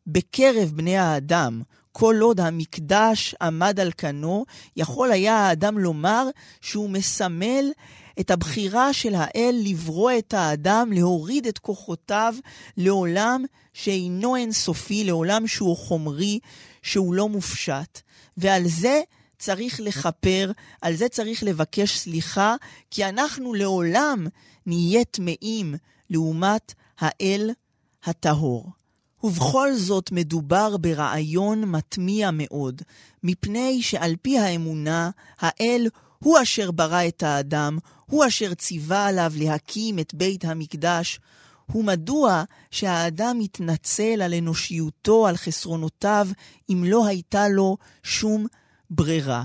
בקרב 0.08 0.72
בני 0.76 0.98
האדם. 0.98 1.62
כל 1.94 2.16
עוד 2.22 2.40
המקדש 2.40 3.36
עמד 3.42 3.80
על 3.80 3.92
כנו, 3.98 4.46
יכול 4.76 5.12
היה 5.12 5.36
האדם 5.36 5.78
לומר 5.78 6.28
שהוא 6.62 6.90
מסמל 6.90 7.72
את 8.20 8.32
הבחירה 8.32 8.94
של 8.94 9.16
האל 9.16 9.56
לברוא 9.64 10.12
את 10.18 10.34
האדם, 10.34 10.92
להוריד 10.92 11.48
את 11.48 11.58
כוחותיו 11.58 12.36
לעולם 12.78 13.46
שאינו 13.74 14.36
אינסופי, 14.36 15.04
לעולם 15.04 15.48
שהוא 15.48 15.78
חומרי, 15.78 16.40
שהוא 16.82 17.14
לא 17.14 17.30
מופשט. 17.30 18.00
ועל 18.38 18.68
זה 18.68 19.02
צריך 19.40 19.80
לכפר, 19.80 20.52
על 20.82 20.96
זה 20.96 21.10
צריך 21.10 21.44
לבקש 21.44 21.98
סליחה, 21.98 22.56
כי 22.92 23.06
אנחנו 23.06 23.54
לעולם 23.54 24.28
נהיה 24.66 25.06
טמאים 25.06 25.76
לעומת 26.10 26.74
האל 27.00 27.52
הטהור. 28.04 28.83
ובכל 29.24 29.76
זאת 29.76 30.12
מדובר 30.12 30.78
ברעיון 30.78 31.62
מטמיע 31.66 32.30
מאוד, 32.34 32.82
מפני 33.24 33.82
שעל 33.82 34.16
פי 34.22 34.40
האמונה, 34.40 35.10
האל 35.40 35.88
הוא 36.20 36.42
אשר 36.42 36.72
ברא 36.72 37.08
את 37.08 37.24
האדם, 37.24 37.78
הוא 38.06 38.28
אשר 38.28 38.54
ציווה 38.54 39.06
עליו 39.06 39.34
להקים 39.36 40.00
את 40.00 40.14
בית 40.14 40.46
המקדש, 40.46 41.20
ומדוע 41.76 42.44
שהאדם 42.72 43.42
יתנצל 43.42 44.22
על 44.22 44.34
אנושיותו, 44.34 45.28
על 45.28 45.38
חסרונותיו, 45.38 46.28
אם 46.70 46.84
לא 46.88 47.06
הייתה 47.06 47.50
לו 47.50 47.78
שום 48.04 48.46
ברירה. 48.90 49.44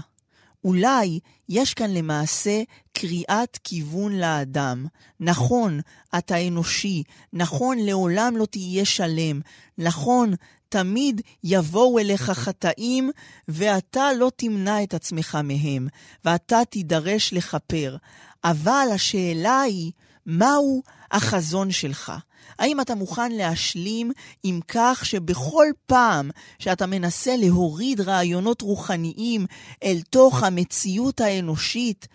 אולי 0.65 1.19
יש 1.49 1.75
כאן 1.75 1.91
למעשה 1.91 2.63
קריאת 2.93 3.59
כיוון 3.65 4.13
לאדם. 4.13 4.87
נכון, 5.21 5.81
אתה 6.19 6.47
אנושי, 6.49 7.03
נכון, 7.33 7.79
לעולם 7.79 8.37
לא 8.37 8.47
תהיה 8.47 8.85
שלם, 8.85 9.41
נכון, 9.79 10.35
תמיד 10.69 11.21
יבואו 11.45 11.99
אליך 11.99 12.31
חטאים, 12.31 13.11
ואתה 13.49 14.13
לא 14.13 14.31
תמנע 14.37 14.83
את 14.83 14.95
עצמך 14.95 15.39
מהם, 15.45 15.89
ואתה 16.25 16.61
תידרש 16.71 17.33
לכפר. 17.33 17.97
אבל 18.45 18.89
השאלה 18.95 19.61
היא, 19.61 19.93
מהו 20.27 20.83
החזון 21.13 21.71
שלך? 21.71 22.13
האם 22.59 22.81
אתה 22.81 22.95
מוכן 22.95 23.33
להשלים 23.33 24.13
עם 24.43 24.61
כך 24.69 25.07
שבכל 25.07 25.67
פעם 25.87 26.31
שאתה 26.59 26.87
מנסה 26.87 27.37
להוריד 27.37 28.01
רעיונות 28.01 28.63
רוחניים 28.63 29.47
אל 29.83 30.01
תוך 30.11 30.43
המציאות 30.43 31.21
האנושית, 31.21 32.09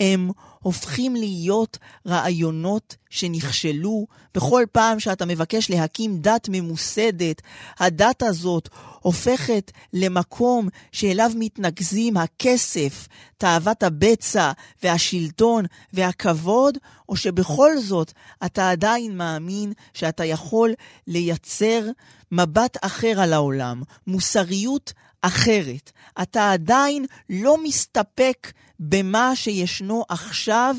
הם 0.00 0.30
הופכים 0.58 1.16
להיות 1.16 1.78
רעיונות 2.06 2.96
שנכשלו. 3.10 4.06
בכל 4.34 4.64
פעם 4.72 5.00
שאתה 5.00 5.26
מבקש 5.26 5.70
להקים 5.70 6.18
דת 6.20 6.48
ממוסדת, 6.52 7.42
הדת 7.78 8.22
הזאת 8.22 8.68
הופכת 9.04 9.72
למקום 9.92 10.68
שאליו 10.92 11.30
מתנקזים 11.34 12.16
הכסף, 12.16 13.08
תאוות 13.38 13.82
הבצע 13.82 14.52
והשלטון 14.82 15.64
והכבוד, 15.92 16.78
או 17.08 17.16
שבכל 17.16 17.78
זאת 17.78 18.12
אתה 18.46 18.70
עדיין 18.70 19.16
מאמין 19.16 19.72
שאתה 19.94 20.24
יכול 20.24 20.74
לייצר 21.06 21.88
מבט 22.32 22.76
אחר 22.80 23.20
על 23.20 23.32
העולם, 23.32 23.82
מוסריות 24.06 24.92
אחרת. 25.22 25.92
אתה 26.22 26.52
עדיין 26.52 27.06
לא 27.30 27.64
מסתפק 27.64 28.52
במה 28.80 29.36
שישנו 29.36 30.04
עכשיו 30.08 30.76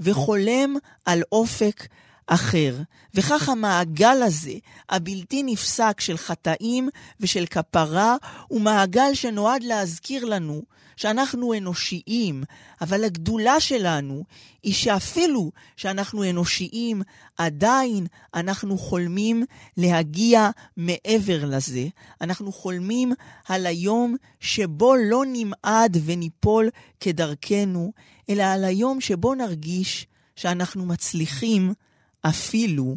וחולם 0.00 0.76
על 1.04 1.22
אופק 1.32 1.86
אחר. 2.26 2.76
וכך 3.14 3.48
המעגל 3.48 4.22
הזה, 4.22 4.54
הבלתי 4.88 5.42
נפסק 5.42 6.00
של 6.00 6.16
חטאים 6.16 6.88
ושל 7.20 7.46
כפרה, 7.46 8.16
הוא 8.48 8.60
מעגל 8.60 9.14
שנועד 9.14 9.62
להזכיר 9.62 10.24
לנו 10.24 10.62
שאנחנו 10.96 11.54
אנושיים, 11.54 12.44
אבל 12.80 13.04
הגדולה 13.04 13.60
שלנו 13.60 14.24
היא 14.62 14.74
שאפילו 14.74 15.52
שאנחנו 15.76 16.30
אנושיים, 16.30 17.02
עדיין 17.38 18.06
אנחנו 18.34 18.78
חולמים 18.78 19.44
להגיע 19.76 20.50
מעבר 20.76 21.44
לזה. 21.44 21.86
אנחנו 22.20 22.52
חולמים 22.52 23.12
על 23.48 23.66
היום 23.66 24.16
שבו 24.40 24.94
לא 24.96 25.24
נמעד 25.26 25.96
וניפול 26.04 26.68
כדרכנו, 27.00 27.92
אלא 28.30 28.42
על 28.42 28.64
היום 28.64 29.00
שבו 29.00 29.34
נרגיש 29.34 30.06
שאנחנו 30.36 30.86
מצליחים 30.86 31.74
אפילו 32.22 32.96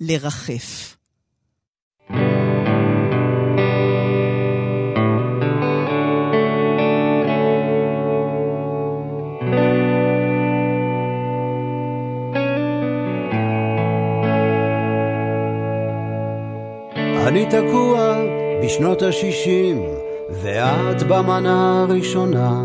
לרחף. 0.00 0.96
אני 17.26 17.46
תקוע 17.46 18.16
בשנות 18.64 19.02
ה-60, 19.02 19.76
ואת 20.42 21.02
במנה 21.02 21.82
הראשונה. 21.88 22.64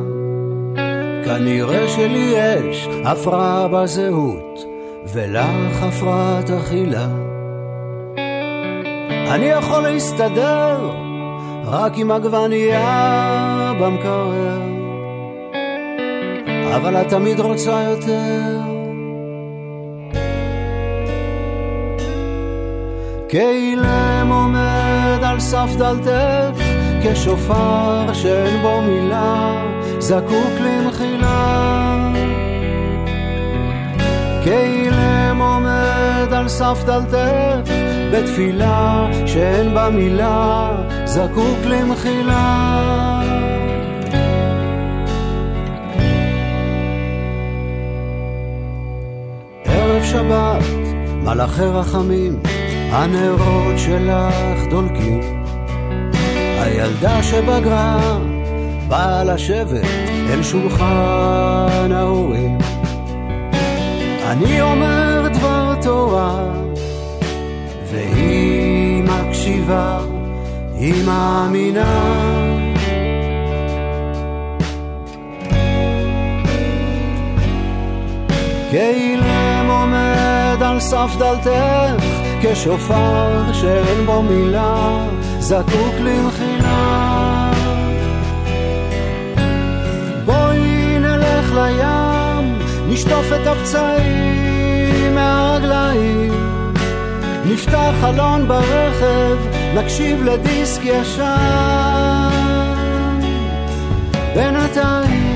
כנראה 1.25 1.89
שלי 1.89 2.33
יש 2.35 2.87
הפרעה 3.05 3.67
בזהות, 3.67 4.65
ולך 5.05 5.83
הפרעת 5.83 6.49
אכילה. 6.49 7.07
אני 9.31 9.45
יכול 9.45 9.83
להסתדר 9.83 10.89
רק 11.65 11.97
עם 11.97 12.11
עגבנייה 12.11 13.73
במקרר, 13.79 14.61
אבל 16.75 17.01
את 17.01 17.09
תמיד 17.09 17.39
רוצה 17.39 17.83
יותר. 17.83 18.71
כאילם 23.29 24.29
עומד 24.31 25.23
על 25.23 25.39
סף 25.39 25.69
דלתך, 25.77 26.61
כשופר 27.03 28.13
שאין 28.13 28.61
בו 28.61 28.81
מילה, 28.81 29.63
זקוק 29.99 30.53
למחילה. 30.59 31.71
כאילם 34.43 34.90
עומד 36.21 36.33
על 36.33 36.47
סף 36.47 36.83
דלתך, 36.85 37.71
בתפילה 38.13 39.07
שאין 39.25 39.73
בה 39.73 39.89
מילה, 39.89 40.71
זקוק 41.05 41.57
למחילה. 41.65 43.21
ערב 49.65 50.03
שבת, 50.03 50.63
מלאכי 51.23 51.61
רחמים, 51.61 52.39
הנרות 52.91 53.77
שלך 53.77 54.67
דולקים. 54.69 55.19
הילדה 56.59 57.23
שבגרה 57.23 58.17
באה 58.87 59.23
לשבת 59.23 59.85
אל 60.29 60.43
שולחן 60.43 61.91
ההורים. 61.91 62.57
אני 64.31 64.61
אומר 64.61 65.20
דבר 65.81 65.93
תורה, 65.93 66.43
והיא 67.91 69.03
מקשיבה, 69.03 69.99
היא 70.73 71.05
מאמינה. 71.05 72.13
כאילם 78.71 79.67
עומד 79.69 80.63
על 80.63 80.79
סף 80.79 81.15
דלתך, 81.19 82.03
כשופר 82.41 83.53
שאין 83.53 84.05
בו 84.05 84.21
מילה, 84.21 85.05
זקוק 85.39 85.95
למחילה. 85.99 87.51
בואי 90.25 90.99
נלך 90.99 91.51
לים, 91.53 92.59
נשטוף 92.87 93.25
את 93.41 93.47
הפצעים 93.47 94.40
מהרגליים, 95.61 96.33
נפתח 97.45 97.93
חלון 98.01 98.47
ברכב, 98.47 99.37
נקשיב 99.75 100.23
לדיסק 100.23 100.81
ישן. 100.83 102.29
בינתיים. 104.35 105.31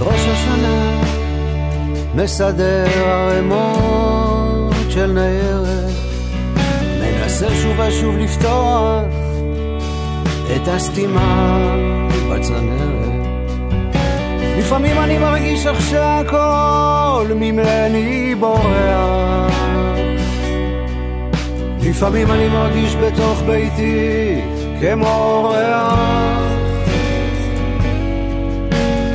ראש 0.00 0.20
השנה 0.20 1.00
מסדר 2.14 2.86
ערימות 3.04 4.72
של 4.90 5.06
ניירת 5.06 5.67
מנסה 7.42 7.56
שוב 7.56 7.78
ושוב 7.78 8.16
לפתוח 8.16 9.04
את 10.56 10.68
הסתימה 10.68 11.58
בצנרת. 12.30 13.60
לפעמים 14.58 14.98
אני 14.98 15.18
מרגיש 15.18 15.66
איך 15.66 15.80
שהכל 15.80 17.26
ממני 17.34 18.34
בורח. 18.40 19.52
לפעמים 21.82 22.30
אני 22.30 22.48
מרגיש 22.48 22.96
בתוך 22.96 23.42
ביתי 23.46 24.40
כמו 24.80 25.06
אורח. 25.06 25.98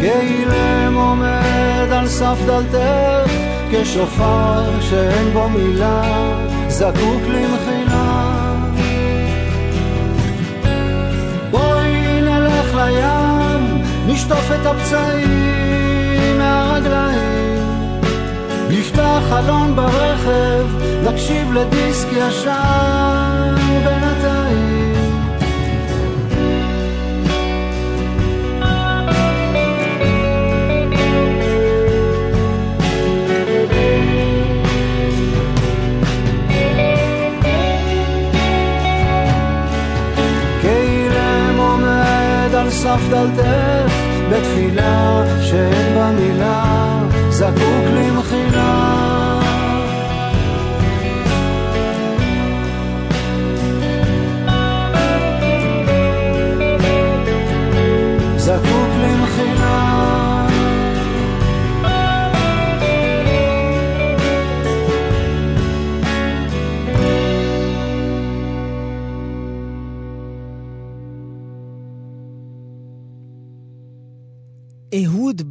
כאילם 0.02 0.96
עומד 0.96 1.88
על 1.92 2.08
סף 2.08 2.38
דלתך, 2.46 3.32
כשופר 3.72 4.82
שאין 4.82 5.34
בו 5.34 5.50
מילה, 5.50 6.02
זקוק 6.74 7.22
למחילה. 7.28 8.54
בואי 11.52 12.22
נלך 12.22 12.76
לים, 12.76 13.82
נשטוף 14.08 14.52
את 14.52 14.66
הפצעים 14.66 16.38
מהרגליים, 16.38 18.02
נפתח 18.70 19.22
חלון 19.30 19.76
ברכב, 19.76 20.66
נקשיב 21.04 21.54
לדיסק 21.54 22.08
ישן 22.12 23.56
בינתיים. 23.84 24.13
דלתך, 43.10 43.94
בתפילה 44.30 45.24
שאין 45.42 45.96
בה 45.96 46.12
מילה, 46.12 46.64
זקוק 47.30 47.86
למחילה. 47.96 48.43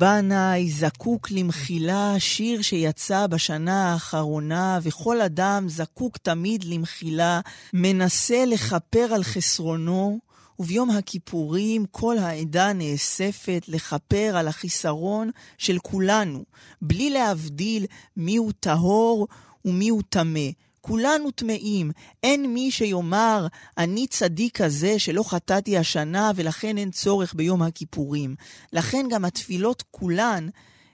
בנאי 0.03 0.71
זקוק 0.71 1.31
למחילה, 1.31 2.15
שיר 2.19 2.62
שיצא 2.62 3.27
בשנה 3.27 3.93
האחרונה, 3.93 4.79
וכל 4.83 5.21
אדם 5.21 5.69
זקוק 5.69 6.19
תמיד 6.19 6.65
למחילה, 6.65 7.41
מנסה 7.73 8.45
לכפר 8.45 9.15
על 9.15 9.23
חסרונו, 9.23 10.19
וביום 10.59 10.91
הכיפורים 10.91 11.87
כל 11.91 12.19
העדה 12.19 12.73
נאספת 12.73 13.65
לכפר 13.69 14.37
על 14.37 14.49
החיסרון 14.49 15.31
של 15.59 15.79
כולנו, 15.79 16.45
בלי 16.83 17.11
להבדיל 17.11 17.87
מיהו 18.17 18.53
טהור 18.53 19.29
ומיהו 19.65 20.03
טמא. 20.03 20.51
כולנו 20.83 21.31
טמאים, 21.31 21.90
אין 22.23 22.55
מי 22.55 22.71
שיאמר, 22.71 23.47
אני 23.79 24.07
צדיק 24.07 24.62
כזה 24.62 24.99
שלא 24.99 25.23
חטאתי 25.23 25.79
השנה 25.79 26.31
ולכן 26.37 26.79
אין 26.79 26.90
צורך 26.90 27.35
ביום 27.35 27.62
הכיפורים. 27.62 28.35
לכן 28.73 29.07
גם 29.11 29.25
התפילות 29.25 29.85
כולן 29.90 30.49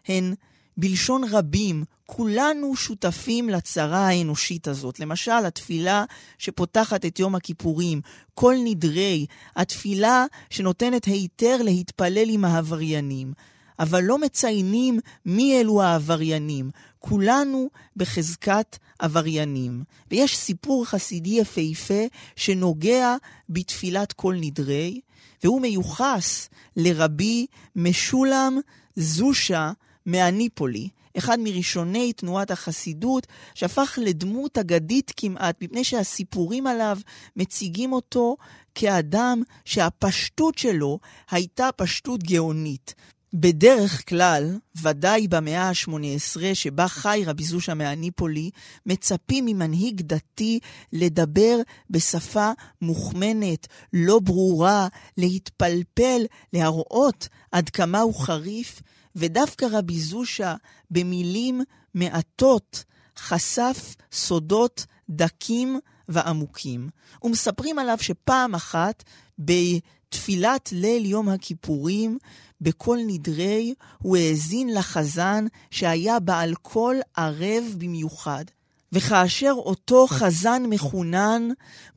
הן 0.08 0.34
בלשון 0.76 1.22
רבים, 1.30 1.84
כולנו 2.06 2.76
שותפים 2.76 3.48
לצרה 3.48 4.08
האנושית 4.08 4.68
הזאת. 4.68 5.00
למשל, 5.00 5.46
התפילה 5.46 6.04
שפותחת 6.38 7.04
את 7.04 7.18
יום 7.18 7.34
הכיפורים, 7.34 8.00
כל 8.34 8.54
נדרי, 8.64 9.26
התפילה 9.56 10.24
שנותנת 10.50 11.04
היתר 11.04 11.56
להתפלל 11.62 12.30
עם 12.30 12.44
העבריינים. 12.44 13.32
אבל 13.78 14.04
לא 14.04 14.18
מציינים 14.18 15.00
מי 15.26 15.60
אלו 15.60 15.82
העבריינים. 15.82 16.70
כולנו 16.98 17.70
בחזקת 17.96 18.78
עבריינים. 18.98 19.84
ויש 20.10 20.36
סיפור 20.36 20.86
חסידי 20.86 21.30
יפהפה 21.30 22.04
שנוגע 22.36 23.16
בתפילת 23.48 24.12
כל 24.12 24.34
נדרי, 24.40 25.00
והוא 25.44 25.60
מיוחס 25.60 26.48
לרבי 26.76 27.46
משולם 27.76 28.58
זושה 28.96 29.72
מאניפולי, 30.06 30.88
אחד 31.18 31.38
מראשוני 31.40 32.12
תנועת 32.12 32.50
החסידות, 32.50 33.26
שהפך 33.54 33.98
לדמות 34.02 34.58
אגדית 34.58 35.12
כמעט, 35.16 35.62
מפני 35.62 35.84
שהסיפורים 35.84 36.66
עליו 36.66 36.98
מציגים 37.36 37.92
אותו 37.92 38.36
כאדם 38.74 39.42
שהפשטות 39.64 40.58
שלו 40.58 40.98
הייתה 41.30 41.68
פשטות 41.76 42.22
גאונית. 42.22 42.94
בדרך 43.34 44.08
כלל, 44.08 44.58
ודאי 44.82 45.28
במאה 45.28 45.68
ה-18, 45.68 46.54
שבה 46.54 46.88
חי 46.88 47.22
רבי 47.26 47.44
זושה 47.44 47.74
מאניפולי, 47.74 48.50
מצפים 48.86 49.44
ממנהיג 49.44 50.02
דתי 50.02 50.58
לדבר 50.92 51.56
בשפה 51.90 52.50
מוכמנת, 52.82 53.66
לא 53.92 54.18
ברורה, 54.18 54.88
להתפלפל, 55.16 56.22
להראות 56.52 57.28
עד 57.52 57.68
כמה 57.68 58.00
הוא 58.00 58.14
חריף, 58.14 58.82
ודווקא 59.16 59.66
רבי 59.72 60.00
זושה, 60.00 60.54
במילים 60.90 61.62
מעטות, 61.94 62.84
חשף 63.18 63.94
סודות 64.12 64.86
דקים 65.10 65.80
ועמוקים. 66.08 66.88
ומספרים 67.22 67.78
עליו 67.78 67.98
שפעם 68.00 68.54
אחת, 68.54 69.04
בתפילת 69.38 70.68
ליל 70.72 71.06
יום 71.06 71.28
הכיפורים, 71.28 72.18
בקול 72.60 72.98
נדרי, 73.06 73.74
הוא 73.98 74.16
האזין 74.16 74.74
לחזן 74.74 75.44
שהיה 75.70 76.20
בעל 76.20 76.54
קול 76.54 77.00
ערב 77.16 77.64
במיוחד. 77.78 78.44
וכאשר 78.92 79.52
אותו 79.56 80.06
חזן 80.06 80.62
מחונן 80.68 81.48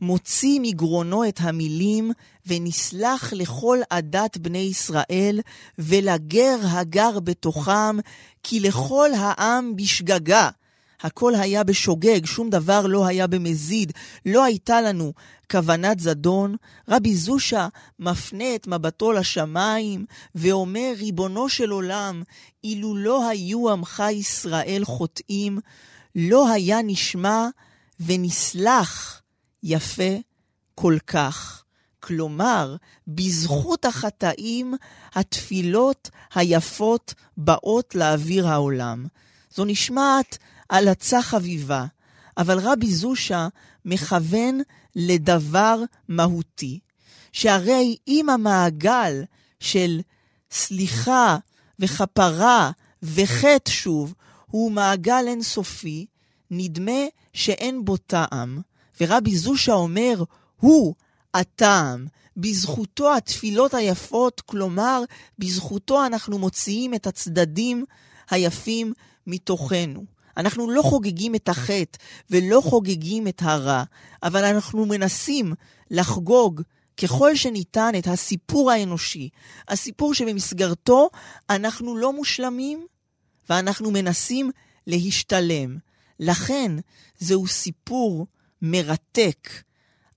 מוציא 0.01 0.59
מגרונו 0.61 1.27
את 1.27 1.39
המילים 1.41 2.11
ונסלח 2.47 3.33
לכל 3.33 3.79
עדת 3.89 4.37
בני 4.37 4.57
ישראל 4.57 5.39
ולגר 5.79 6.57
הגר 6.63 7.19
בתוכם 7.19 7.97
כי 8.43 8.59
לכל 8.59 9.09
העם 9.13 9.75
בשגגה 9.75 10.49
הכל 11.03 11.35
היה 11.35 11.63
בשוגג, 11.63 12.25
שום 12.25 12.49
דבר 12.49 12.87
לא 12.87 13.05
היה 13.05 13.27
במזיד, 13.27 13.91
לא 14.25 14.43
הייתה 14.43 14.81
לנו 14.81 15.13
כוונת 15.51 15.99
זדון. 15.99 16.55
רבי 16.89 17.15
זושה 17.15 17.67
מפנה 17.99 18.55
את 18.55 18.67
מבטו 18.67 19.11
לשמיים 19.11 20.05
ואומר, 20.35 20.93
ריבונו 20.97 21.49
של 21.49 21.69
עולם, 21.69 22.23
אילו 22.63 22.95
לא 22.95 23.29
היו 23.29 23.69
עמך 23.69 24.03
ישראל 24.11 24.81
חוטאים, 24.85 25.59
לא 26.15 26.51
היה 26.51 26.81
נשמע 26.83 27.47
ונסלח 27.99 29.21
יפה 29.63 30.13
כל 30.75 30.97
כך. 31.07 31.63
כלומר, 31.99 32.75
בזכות 33.07 33.85
החטאים, 33.85 34.73
התפילות 35.15 36.09
היפות 36.35 37.13
באות 37.37 37.95
לאוויר 37.95 38.47
העולם. 38.47 39.05
זו 39.55 39.65
נשמעת 39.65 40.37
הלצה 40.71 41.21
חביבה, 41.21 41.85
אבל 42.37 42.59
רבי 42.59 42.91
זושה 42.93 43.47
מכוון 43.85 44.61
לדבר 44.95 45.83
מהותי, 46.07 46.79
שהרי 47.31 47.97
אם 48.07 48.29
המעגל 48.29 49.23
של 49.59 50.01
סליחה 50.51 51.37
וכפרה 51.79 52.71
וחטא 53.03 53.71
שוב 53.71 54.13
הוא 54.47 54.71
מעגל 54.71 55.25
אינסופי, 55.27 56.05
נדמה 56.51 57.01
שאין 57.33 57.85
בו 57.85 57.97
טעם, 57.97 58.61
ורבי 59.01 59.37
זושה 59.37 59.73
אומר, 59.73 60.23
הוא 60.59 60.95
הטעם. 61.33 62.07
בזכותו 62.37 63.15
התפילות 63.15 63.73
היפות, 63.73 64.41
כלומר, 64.41 65.03
בזכותו 65.39 66.05
אנחנו 66.05 66.39
מוציאים 66.39 66.93
את 66.93 67.07
הצדדים 67.07 67.85
היפים 68.29 68.93
מתוכנו. 69.27 70.05
אנחנו 70.37 70.71
לא 70.71 70.81
חוגגים 70.81 71.35
את 71.35 71.49
החטא 71.49 71.97
ולא 72.29 72.61
חוגגים 72.63 73.27
את 73.27 73.41
הרע, 73.41 73.83
אבל 74.23 74.43
אנחנו 74.43 74.85
מנסים 74.85 75.53
לחגוג 75.91 76.61
ככל 76.97 77.35
שניתן 77.35 77.91
את 77.97 78.07
הסיפור 78.07 78.71
האנושי, 78.71 79.29
הסיפור 79.67 80.13
שבמסגרתו 80.13 81.09
אנחנו 81.49 81.97
לא 81.97 82.13
מושלמים 82.13 82.85
ואנחנו 83.49 83.91
מנסים 83.91 84.51
להשתלם. 84.87 85.77
לכן 86.19 86.71
זהו 87.19 87.47
סיפור 87.47 88.27
מרתק. 88.61 89.49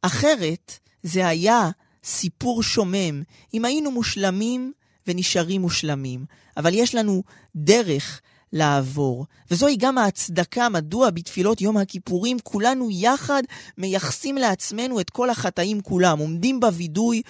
אחרת 0.03 0.79
זה 1.03 1.29
היה 1.29 1.71
סיפור 2.05 2.63
שומם, 2.63 3.23
אם 3.55 3.65
היינו 3.65 3.91
מושלמים 3.91 4.73
ונשארים 5.07 5.61
מושלמים. 5.61 6.25
אבל 6.57 6.75
יש 6.75 6.95
לנו 6.95 7.23
דרך 7.57 8.21
לעבור. 8.55 9.27
וזוהי 9.51 9.77
גם 9.77 9.99
ההצדקה 9.99 10.69
מדוע 10.69 11.11
בתפילות 11.11 11.61
יום 11.61 11.77
הכיפורים 11.77 12.37
כולנו 12.43 12.89
יחד 12.91 13.43
מייחסים 13.79 14.37
לעצמנו 14.37 15.01
את 15.01 15.11
כל 15.11 15.31
החטאים 15.31 15.81
כולם, 15.81 16.19
עומדים 16.19 16.61
בווידוי 16.61 17.23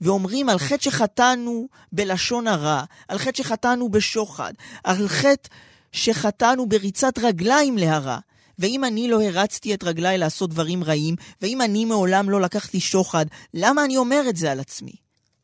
ואומרים 0.00 0.48
על 0.48 0.58
חטא 0.58 0.82
שחטאנו 0.82 1.68
בלשון 1.92 2.46
הרע, 2.46 2.82
על 3.08 3.18
חטא 3.18 3.42
שחטאנו 3.42 3.88
בשוחד, 3.88 4.52
על 4.84 5.08
חטא 5.08 5.48
שחטאנו 5.92 6.66
בריצת 6.68 7.18
רגליים 7.18 7.78
להרע. 7.78 8.18
ואם 8.58 8.84
אני 8.84 9.08
לא 9.08 9.22
הרצתי 9.22 9.74
את 9.74 9.84
רגליי 9.84 10.18
לעשות 10.18 10.50
דברים 10.50 10.84
רעים, 10.84 11.14
ואם 11.42 11.62
אני 11.62 11.84
מעולם 11.84 12.30
לא 12.30 12.40
לקחתי 12.40 12.80
שוחד, 12.80 13.26
למה 13.54 13.84
אני 13.84 13.96
אומר 13.96 14.22
את 14.28 14.36
זה 14.36 14.52
על 14.52 14.60
עצמי? 14.60 14.92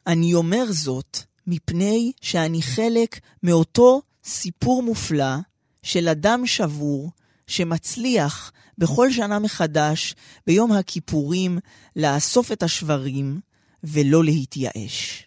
אני 0.07 0.35
אומר 0.35 0.65
זאת 0.73 1.19
מפני 1.47 2.13
שאני 2.21 2.63
חלק 2.63 3.21
מאותו 3.43 4.03
סיפור 4.25 4.83
מופלא 4.83 5.35
של 5.83 6.09
אדם 6.09 6.47
שבור 6.47 7.11
שמצליח 7.47 8.53
בכל 8.79 9.13
שנה 9.13 9.39
מחדש, 9.39 10.15
ביום 10.47 10.73
הכיפורים, 10.73 11.59
לאסוף 11.97 12.53
את 12.53 12.63
השברים 12.63 13.41
ולא 13.85 14.25
להתייאש. 14.25 15.27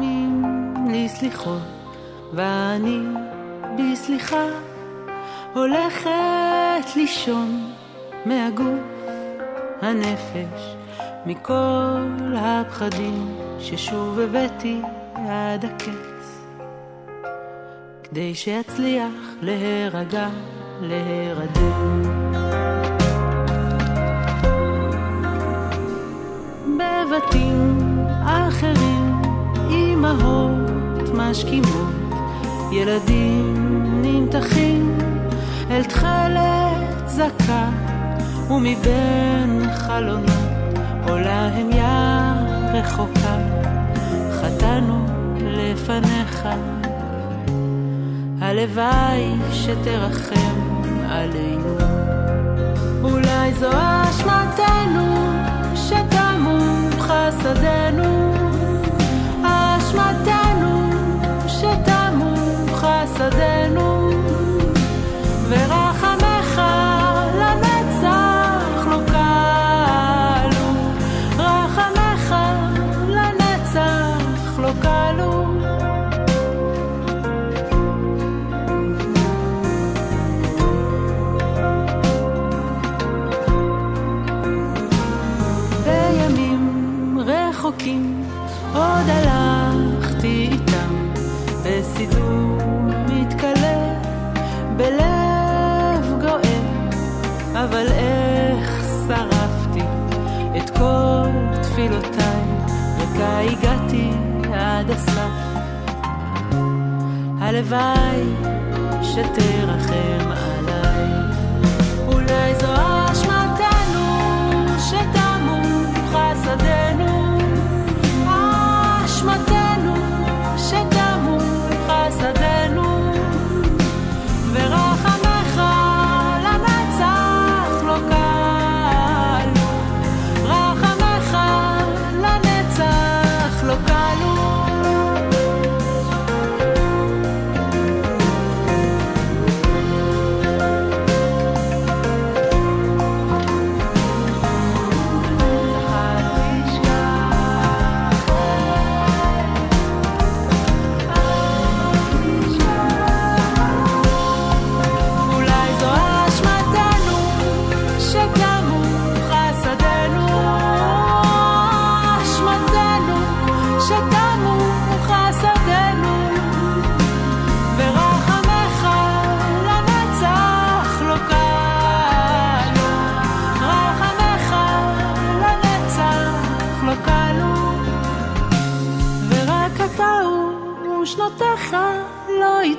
לי 0.00 1.08
סליחות, 1.08 1.62
ואני 2.32 3.00
בסליחה 3.78 4.46
הולכת 5.54 6.96
לישון 6.96 7.72
מהגוף, 8.26 9.06
הנפש, 9.82 10.76
מכל 11.26 12.34
הפחדים 12.36 13.36
ששוב 13.58 14.18
הבאתי 14.18 14.80
עד 15.14 15.64
הקץ, 15.64 16.42
כדי 18.02 18.34
שאצליח 18.34 19.12
להירגע, 19.42 20.28
להירדם. 20.80 22.02
בבתים 26.76 27.92
אמהות 30.02 31.08
משכימות, 31.14 31.94
ילדים 32.72 34.02
נמתחים 34.02 34.98
אל 35.70 35.84
תכלת 35.84 37.06
זכה, 37.06 37.68
ומבין 38.50 39.62
חלונות 39.74 40.28
עולה 41.08 41.46
המיה 41.46 42.34
רחוקה, 42.74 43.36
חטאנו 44.32 45.06
לפניך. 45.40 46.48
הלוואי 48.40 49.32
שתרחם 49.52 50.82
עלינו. 51.08 51.76
אולי 53.02 53.54
זו 53.54 53.70
אשמתנו 54.10 55.14
שתמו 55.74 56.58
חסדינו, 56.98 58.31
אשמתנו 59.92 60.90
שתמו 61.48 62.34
חסדינו, 62.74 63.51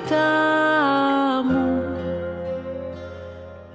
איתמו. 0.04 1.64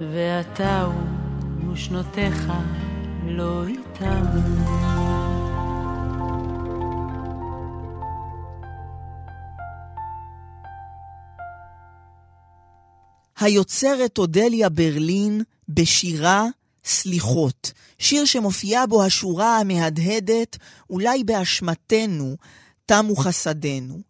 ואתה 0.00 0.82
הוא 0.82 1.72
ושנותיך 1.72 2.52
לא 3.26 3.66
איתנו. 3.66 4.40
היוצרת 13.40 14.18
אודליה 14.18 14.68
ברלין 14.68 15.42
בשירה 15.68 16.46
סליחות, 16.84 17.72
שיר 17.98 18.24
שמופיעה 18.24 18.86
בו 18.86 19.04
השורה 19.04 19.58
המהדהדת, 19.58 20.56
אולי 20.90 21.24
באשמתנו, 21.24 22.36
תמו 22.86 23.16
חסדינו. 23.16 24.00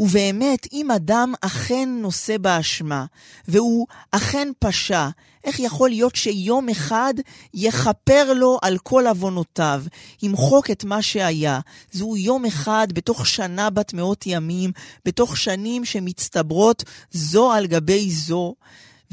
ובאמת, 0.00 0.66
אם 0.72 0.90
אדם 0.90 1.34
אכן 1.40 1.88
נושא 1.88 2.38
באשמה, 2.38 3.04
והוא 3.48 3.86
אכן 4.10 4.48
פשע, 4.58 5.08
איך 5.44 5.60
יכול 5.60 5.88
להיות 5.88 6.16
שיום 6.16 6.68
אחד 6.68 7.14
יכפר 7.54 8.32
לו 8.32 8.58
על 8.62 8.78
כל 8.78 9.06
עוונותיו, 9.06 9.82
ימחוק 10.22 10.70
את 10.70 10.84
מה 10.84 11.02
שהיה? 11.02 11.60
זהו 11.92 12.16
יום 12.16 12.44
אחד 12.44 12.88
בתוך 12.92 13.26
שנה 13.26 13.70
בת 13.70 13.92
מאות 13.92 14.24
ימים, 14.26 14.72
בתוך 15.04 15.36
שנים 15.36 15.84
שמצטברות 15.84 16.84
זו 17.10 17.52
על 17.52 17.66
גבי 17.66 18.10
זו, 18.10 18.54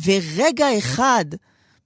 ורגע 0.05 0.77
אחד 0.77 1.25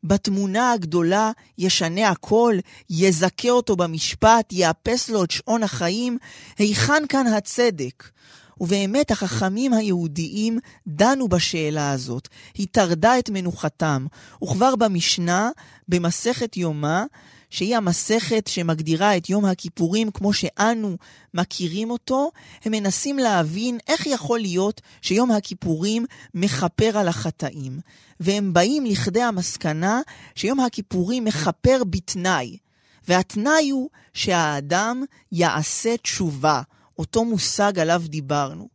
בתמונה 0.04 0.72
הגדולה 0.72 1.32
ישנה 1.58 2.10
הכל, 2.10 2.56
יזכה 2.90 3.50
אותו 3.50 3.76
במשפט, 3.76 4.54
יאפס 4.54 5.10
לו 5.10 5.24
את 5.24 5.32
שעון 5.32 5.64
החיים, 5.64 6.18
היכן 6.58 7.04
כאן 7.10 7.28
הצדק? 7.28 8.04
ובאמת 8.62 9.12
החכמים 9.12 9.74
היהודיים 9.74 10.60
דנו 10.88 11.28
בשאלה 11.28 11.92
הזאת, 11.92 12.28
היא 12.54 12.68
טרדה 12.72 13.20
את 13.20 13.30
מנוחתם, 13.30 14.06
וכבר 14.44 14.76
במשנה, 14.76 15.50
במסכת 15.88 16.58
יומא, 16.58 17.04
שהיא 17.50 17.78
המסכת 17.78 18.48
שמגדירה 18.48 19.18
את 19.18 19.30
יום 19.30 19.46
הכיפורים 19.46 20.12
כמו 20.12 20.34
שאנו 20.34 20.98
מכירים 21.34 21.92
אותו, 21.92 22.32
הם 22.66 22.72
מנסים 22.72 23.20
להבין 23.20 23.78
איך 23.88 24.08
יכול 24.08 24.40
להיות 24.40 24.82
שיום 25.02 25.32
הכיפורים 25.32 26.06
מכפר 26.34 26.98
על 26.98 27.08
החטאים. 27.08 27.80
והם 28.20 28.54
באים 28.54 28.86
לכדי 28.86 29.22
המסקנה 29.22 30.02
שיום 30.36 30.60
הכיפורים 30.60 31.26
מכפר 31.26 31.82
בתנאי. 31.90 32.58
והתנאי 33.08 33.70
הוא 33.70 33.90
שהאדם 34.14 35.04
יעשה 35.32 35.98
תשובה, 35.98 36.62
אותו 37.00 37.26
מושג 37.26 37.80
עליו 37.80 38.04
דיברנו. 38.06 38.70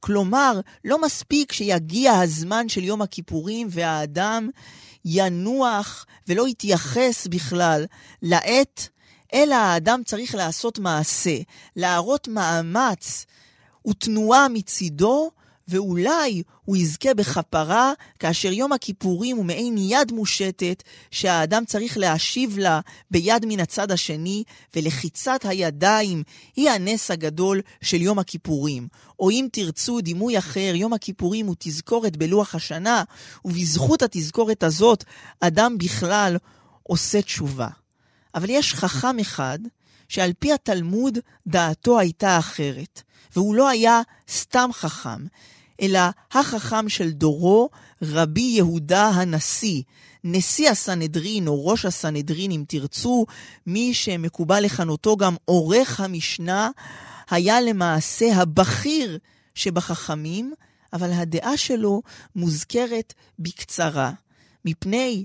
כלומר, 0.00 0.60
לא 0.84 1.00
מספיק 1.00 1.52
שיגיע 1.52 2.12
הזמן 2.12 2.68
של 2.68 2.84
יום 2.84 3.02
הכיפורים 3.02 3.68
והאדם 3.70 4.48
ינוח 5.04 6.06
ולא 6.28 6.48
יתייחס 6.48 7.26
בכלל 7.26 7.84
לעת, 8.22 8.88
אלא 9.34 9.54
האדם 9.54 10.00
צריך 10.04 10.34
לעשות 10.34 10.78
מעשה, 10.78 11.36
להראות 11.76 12.28
מאמץ 12.28 13.26
ותנועה 13.88 14.48
מצידו, 14.48 15.30
ואולי 15.68 16.42
הוא 16.64 16.76
יזכה 16.76 17.14
בכפרה, 17.14 17.92
כאשר 18.18 18.52
יום 18.52 18.72
הכיפורים 18.72 19.36
הוא 19.36 19.44
מעין 19.44 19.78
יד 19.78 20.12
מושטת, 20.12 20.82
שהאדם 21.10 21.64
צריך 21.64 21.98
להשיב 21.98 22.58
לה 22.58 22.80
ביד 23.10 23.46
מן 23.46 23.60
הצד 23.60 23.90
השני, 23.90 24.44
ולחיצת 24.76 25.40
הידיים 25.44 26.22
היא 26.56 26.70
הנס 26.70 27.10
הגדול 27.10 27.60
של 27.80 28.02
יום 28.02 28.18
הכיפורים. 28.18 28.88
או 29.20 29.30
אם 29.30 29.46
תרצו 29.52 30.00
דימוי 30.00 30.38
אחר, 30.38 30.72
יום 30.74 30.92
הכיפורים 30.92 31.46
הוא 31.46 31.56
תזכורת 31.58 32.16
בלוח 32.16 32.54
השנה, 32.54 33.02
ובזכות 33.44 34.02
התזכורת 34.02 34.62
הזאת, 34.62 35.04
אדם 35.40 35.78
בכלל 35.78 36.36
עושה 36.82 37.22
תשובה. 37.22 37.68
אבל 38.34 38.50
יש 38.50 38.74
חכם 38.74 39.18
אחד, 39.18 39.58
שעל 40.12 40.32
פי 40.38 40.52
התלמוד 40.52 41.18
דעתו 41.46 41.98
הייתה 41.98 42.38
אחרת, 42.38 43.02
והוא 43.36 43.54
לא 43.54 43.68
היה 43.68 44.00
סתם 44.30 44.70
חכם, 44.72 45.26
אלא 45.80 46.00
החכם 46.32 46.88
של 46.88 47.10
דורו, 47.10 47.68
רבי 48.02 48.40
יהודה 48.40 49.08
הנשיא, 49.08 49.82
נשיא 50.24 50.70
הסנהדרין 50.70 51.48
או 51.48 51.66
ראש 51.66 51.84
הסנהדרין 51.84 52.50
אם 52.50 52.64
תרצו, 52.68 53.26
מי 53.66 53.94
שמקובל 53.94 54.60
לכנותו 54.60 55.16
גם 55.16 55.36
עורך 55.44 56.00
המשנה, 56.00 56.70
היה 57.30 57.60
למעשה 57.60 58.36
הבכיר 58.36 59.18
שבחכמים, 59.54 60.52
אבל 60.92 61.12
הדעה 61.12 61.56
שלו 61.56 62.02
מוזכרת 62.36 63.14
בקצרה, 63.38 64.12
מפני 64.64 65.24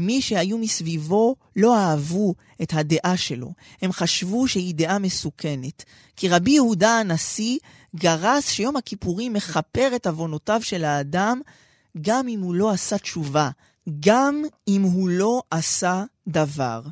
שמי 0.00 0.22
שהיו 0.22 0.58
מסביבו 0.58 1.36
לא 1.56 1.78
אהבו 1.78 2.34
את 2.62 2.72
הדעה 2.74 3.16
שלו. 3.16 3.52
הם 3.82 3.92
חשבו 3.92 4.48
שהיא 4.48 4.74
דעה 4.74 4.98
מסוכנת. 4.98 5.84
כי 6.16 6.28
רבי 6.28 6.50
יהודה 6.50 6.98
הנשיא 6.98 7.58
גרס 7.96 8.48
שיום 8.48 8.76
הכיפורים 8.76 9.32
מכפר 9.32 9.90
את 9.96 10.06
עוונותיו 10.06 10.60
של 10.62 10.84
האדם, 10.84 11.40
גם 12.00 12.28
אם 12.28 12.40
הוא 12.40 12.54
לא 12.54 12.70
עשה 12.70 12.98
תשובה, 12.98 13.50
גם 14.00 14.42
אם 14.68 14.82
הוא 14.82 15.08
לא 15.08 15.42
עשה 15.50 16.04
דבר. 16.28 16.82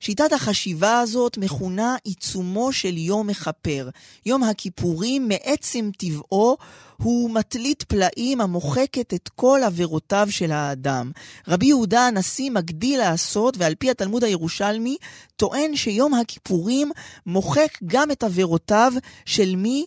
שיטת 0.00 0.32
החשיבה 0.32 1.00
הזאת 1.00 1.38
מכונה 1.38 1.96
עיצומו 2.04 2.72
של 2.72 2.96
יום 2.96 3.26
מכפר. 3.26 3.88
יום 4.26 4.42
הכיפורים 4.42 5.28
מעצם 5.28 5.90
טבעו 5.98 6.56
הוא 7.02 7.30
מטלית 7.30 7.82
פלאים 7.82 8.40
המוחקת 8.40 9.14
את 9.14 9.28
כל 9.28 9.60
עבירותיו 9.64 10.26
של 10.30 10.52
האדם. 10.52 11.10
רבי 11.48 11.66
יהודה 11.66 12.06
הנשיא 12.06 12.50
מגדיל 12.50 13.00
לעשות, 13.00 13.56
ועל 13.58 13.74
פי 13.74 13.90
התלמוד 13.90 14.24
הירושלמי, 14.24 14.96
טוען 15.36 15.76
שיום 15.76 16.14
הכיפורים 16.14 16.90
מוחק 17.26 17.78
גם 17.86 18.10
את 18.10 18.22
עבירותיו 18.22 18.92
של 19.24 19.56
מי 19.56 19.84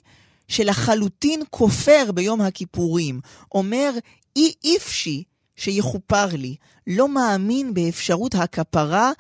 שלחלוטין 0.48 1.44
כופר 1.50 2.12
ביום 2.14 2.42
הכיפורים. 2.42 3.20
אומר, 3.52 3.92
אי 4.36 4.54
איפשי 4.64 5.24
שיכופר 5.56 6.26
לי, 6.34 6.56
לא 6.88 7.10
מאמין 7.10 7.74
באפשרות 7.74 8.36
הכפרה, 8.36 9.12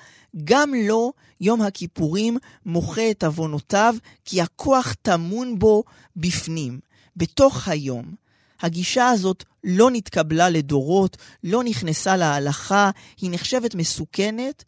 גם 0.43 0.73
לא 0.87 1.11
יום 1.41 1.61
הכיפורים 1.61 2.37
מוחה 2.65 3.11
את 3.11 3.23
עוונותיו, 3.23 3.95
כי 4.25 4.41
הכוח 4.41 4.95
טמון 5.01 5.59
בו 5.59 5.83
בפנים, 6.15 6.79
בתוך 7.21 7.67
היום. 7.67 8.15
הגישה 8.61 9.09
הזאת 9.09 9.43
לא 9.63 9.91
נתקבלה 9.91 10.49
לדורות, 10.49 11.17
לא 11.43 11.63
נכנסה 11.63 12.17
להלכה, 12.17 12.89
היא 13.21 13.31
נחשבת 13.31 13.75
מסוכנת, 13.75 14.63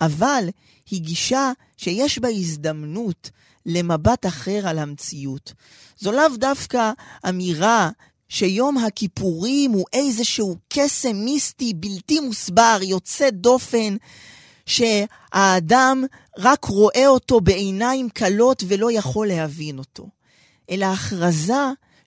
אבל 0.00 0.48
היא 0.90 1.00
גישה 1.00 1.52
שיש 1.76 2.18
בה 2.18 2.28
הזדמנות 2.28 3.30
למבט 3.66 4.26
אחר 4.26 4.68
על 4.68 4.78
המציאות. 4.78 5.52
זו 5.98 6.12
לאו 6.12 6.36
דווקא 6.36 6.92
אמירה 7.28 7.90
שיום 8.28 8.78
הכיפורים 8.78 9.70
הוא 9.70 9.86
איזשהו 9.92 10.56
קסם 10.68 11.16
מיסטי 11.16 11.74
בלתי 11.74 12.20
מוסבר, 12.20 12.78
יוצא 12.82 13.30
דופן, 13.30 13.96
שהאדם 14.66 16.04
רק 16.38 16.64
רואה 16.64 17.06
אותו 17.06 17.40
בעיניים 17.40 18.08
כלות 18.08 18.62
ולא 18.66 18.92
יכול 18.92 19.28
להבין 19.28 19.78
אותו. 19.78 20.08
אלא 20.70 20.86
הכרזה 20.86 21.54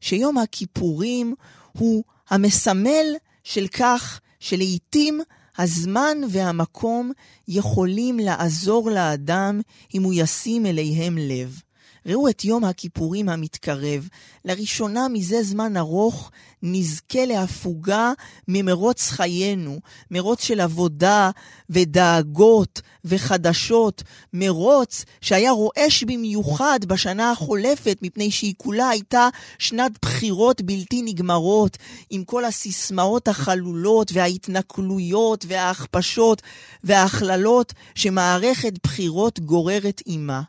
שיום 0.02 0.38
הכיפורים 0.38 1.36
הוא 1.78 2.04
המסמל 2.30 3.06
של 3.44 3.68
כך 3.68 4.20
שלעיתים 4.40 5.22
הזמן 5.58 6.18
והמקום 6.30 7.12
יכולים 7.48 8.20
לעזור 8.20 8.92
לאדם 8.92 9.62
אם 9.94 10.04
הוא 10.04 10.14
ישים 10.16 10.66
אליהם 10.66 11.18
לב. 11.18 11.62
ראו 12.10 12.30
את 12.30 12.46
יום 12.46 12.64
הכיפורים 12.64 13.30
המתקרב. 13.30 14.08
לראשונה 14.46 15.08
מזה 15.08 15.44
זמן 15.44 15.78
ארוך 15.78 16.32
נזכה 16.64 17.26
להפוגה 17.26 18.12
ממרוץ 18.48 19.10
חיינו, 19.10 19.80
מרוץ 20.12 20.44
של 20.44 20.60
עבודה 20.60 21.32
ודאגות 21.70 22.82
וחדשות, 23.06 24.04
מרוץ 24.34 25.06
שהיה 25.22 25.52
רועש 25.52 26.04
במיוחד 26.04 26.80
בשנה 26.88 27.32
החולפת, 27.32 27.98
מפני 28.02 28.32
שהיא 28.32 28.54
כולה 28.58 28.90
הייתה 28.90 29.28
שנת 29.60 29.92
בחירות 30.02 30.62
בלתי 30.62 31.02
נגמרות, 31.02 31.78
עם 32.10 32.24
כל 32.24 32.46
הסיסמאות 32.46 33.28
החלולות 33.28 34.12
וההתנכלויות 34.14 35.46
וההכפשות 35.48 36.42
וההכללות 36.84 37.74
שמערכת 37.96 38.74
בחירות 38.84 39.40
גוררת 39.40 40.02
עימה. 40.06 40.42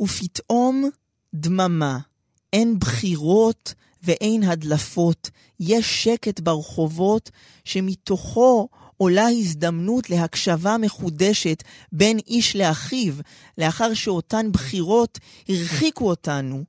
ופתאום 0.00 0.90
דממה. 1.34 1.98
אין 2.52 2.78
בחירות 2.78 3.74
ואין 4.02 4.42
הדלפות. 4.42 5.30
יש 5.60 6.04
שקט 6.04 6.40
ברחובות 6.40 7.30
שמתוכו 7.64 8.68
עולה 8.96 9.28
הזדמנות 9.28 10.10
להקשבה 10.10 10.76
מחודשת 10.78 11.62
בין 11.92 12.18
איש 12.26 12.56
לאחיו, 12.56 13.14
לאחר 13.58 13.94
שאותן 13.94 14.52
בחירות 14.52 15.18
הרחיקו 15.48 16.08
אותנו 16.08 16.64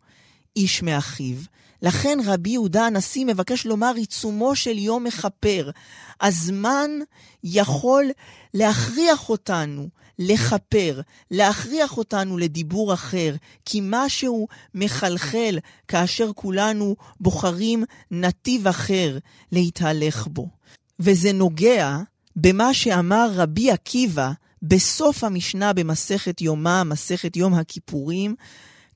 איש 0.55 0.83
מאחיו. 0.83 1.35
לכן 1.81 2.17
רבי 2.25 2.49
יהודה 2.49 2.85
הנשיא 2.85 3.25
מבקש 3.25 3.65
לומר 3.65 3.93
עיצומו 3.95 4.55
של 4.55 4.77
יום 4.77 5.03
מכפר. 5.03 5.69
הזמן 6.21 6.89
יכול 7.43 8.05
להכריח 8.53 9.29
אותנו 9.29 9.89
לכפר, 10.19 11.01
להכריח 11.31 11.97
אותנו 11.97 12.37
לדיבור 12.37 12.93
אחר, 12.93 13.35
כי 13.65 13.79
משהו 13.83 14.47
מחלחל 14.75 15.59
כאשר 15.87 16.31
כולנו 16.35 16.95
בוחרים 17.19 17.83
נתיב 18.11 18.67
אחר 18.67 19.17
להתהלך 19.51 20.27
בו. 20.27 20.47
וזה 20.99 21.33
נוגע 21.33 21.97
במה 22.35 22.73
שאמר 22.73 23.29
רבי 23.33 23.71
עקיבא 23.71 24.31
בסוף 24.61 25.23
המשנה 25.23 25.73
במסכת 25.73 26.41
יומא, 26.41 26.83
מסכת 26.83 27.35
יום 27.35 27.53
הכיפורים, 27.53 28.35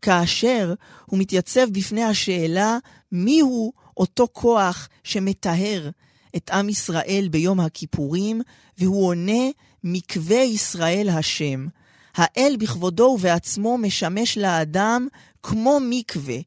כאשר 0.02 0.74
הוא 1.06 1.20
מתייצב 1.20 1.70
בפני 1.72 2.04
השאלה 2.04 2.78
מיהו 3.12 3.74
אותו 3.98 4.28
כוח 4.32 4.90
שמטהר 5.04 5.90
את 6.36 6.50
עם 6.50 6.70
ישראל 6.70 7.28
ביום 7.32 7.60
הכיפורים, 7.60 8.42
והוא 8.78 9.08
עונה 9.08 9.50
מקווה 9.84 10.42
ישראל 10.42 11.10
השם. 11.10 11.68
האל 12.16 12.56
בכבודו 12.60 13.04
ובעצמו 13.04 13.78
משמש 13.78 14.38
לאדם 14.38 15.08
כמו 15.44 15.80
מקווה, 15.90 16.38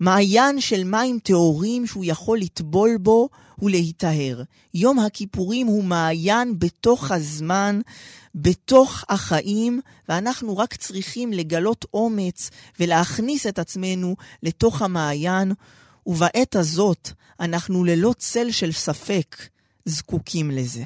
מעיין 0.00 0.60
של 0.60 0.84
מים 0.84 1.18
טהורים 1.18 1.86
שהוא 1.86 2.04
יכול 2.06 2.38
לטבול 2.38 2.96
בו 3.00 3.28
ולהיטהר. 3.58 4.42
יום 4.74 4.98
הכיפורים 4.98 5.66
הוא 5.66 5.84
מעיין 5.84 6.58
בתוך 6.58 7.10
הזמן, 7.10 7.80
בתוך 8.34 9.04
החיים, 9.08 9.80
ואנחנו 10.08 10.56
רק 10.56 10.74
צריכים 10.74 11.32
לגלות 11.32 11.84
אומץ 11.94 12.50
ולהכניס 12.80 13.46
את 13.46 13.58
עצמנו 13.58 14.16
לתוך 14.42 14.82
המעיין, 14.82 15.52
ובעת 16.06 16.56
הזאת 16.56 17.10
אנחנו 17.40 17.84
ללא 17.84 18.14
צל 18.18 18.50
של 18.50 18.72
ספק 18.72 19.36
זקוקים 19.84 20.50
לזה. 20.50 20.84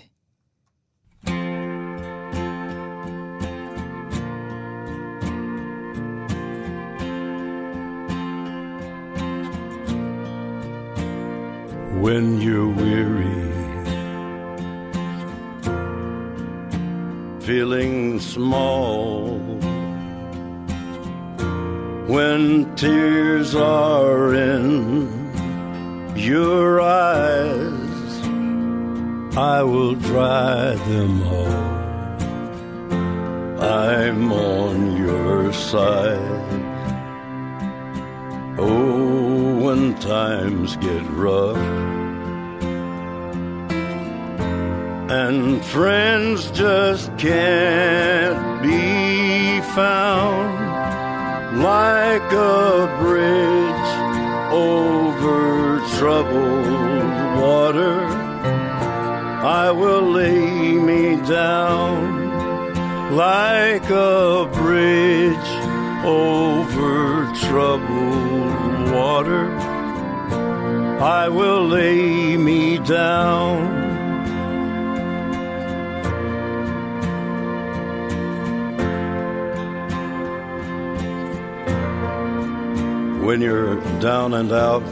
when 12.09 12.41
you're 12.41 12.73
weary, 12.85 13.39
feeling 17.41 18.21
small, 18.21 19.48
when 22.09 22.75
tears 22.75 23.55
are 23.55 24.35
in 24.35 26.17
your 26.17 26.81
eyes, 26.81 28.27
I 29.37 29.63
will 29.63 29.95
dry 29.95 30.75
them 30.75 31.23
all. 31.29 31.69
I'm 33.63 34.33
on 34.33 34.97
your 34.97 35.53
side. 35.53 36.19
Oh, 38.59 39.59
when 39.59 39.95
times 39.97 40.77
get 40.77 41.05
rough 41.11 41.59
and 45.11 45.65
friends 45.65 46.51
just 46.53 47.17
can't 47.19 48.63
be 48.63 49.61
found 49.75 50.68
like 51.63 52.33
a 52.33 52.99
bridge 53.01 53.91
over 54.53 55.81
troubled 55.97 57.41
water. 57.41 57.99
I 59.63 59.71
will 59.71 60.03
lay 60.03 60.73
me 60.73 61.17
down 61.27 62.19
like 63.17 63.89
a 63.91 64.49
bridge 64.53 65.51
over 66.05 67.33
troubled 67.35 68.93
water 68.93 69.79
I 71.01 71.29
will 71.29 71.65
lay 71.65 72.37
me 72.37 72.79
down. 72.79 73.78
When 83.29 83.43
you're 83.43 83.79
down 84.01 84.33
and 84.33 84.51
out, 84.51 84.89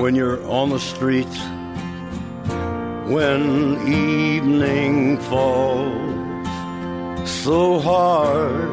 when 0.00 0.16
you're 0.16 0.44
on 0.44 0.70
the 0.70 0.80
street, 0.80 1.32
when 3.14 3.78
evening 3.86 5.18
falls 5.30 6.48
so 7.30 7.78
hard. 7.78 8.70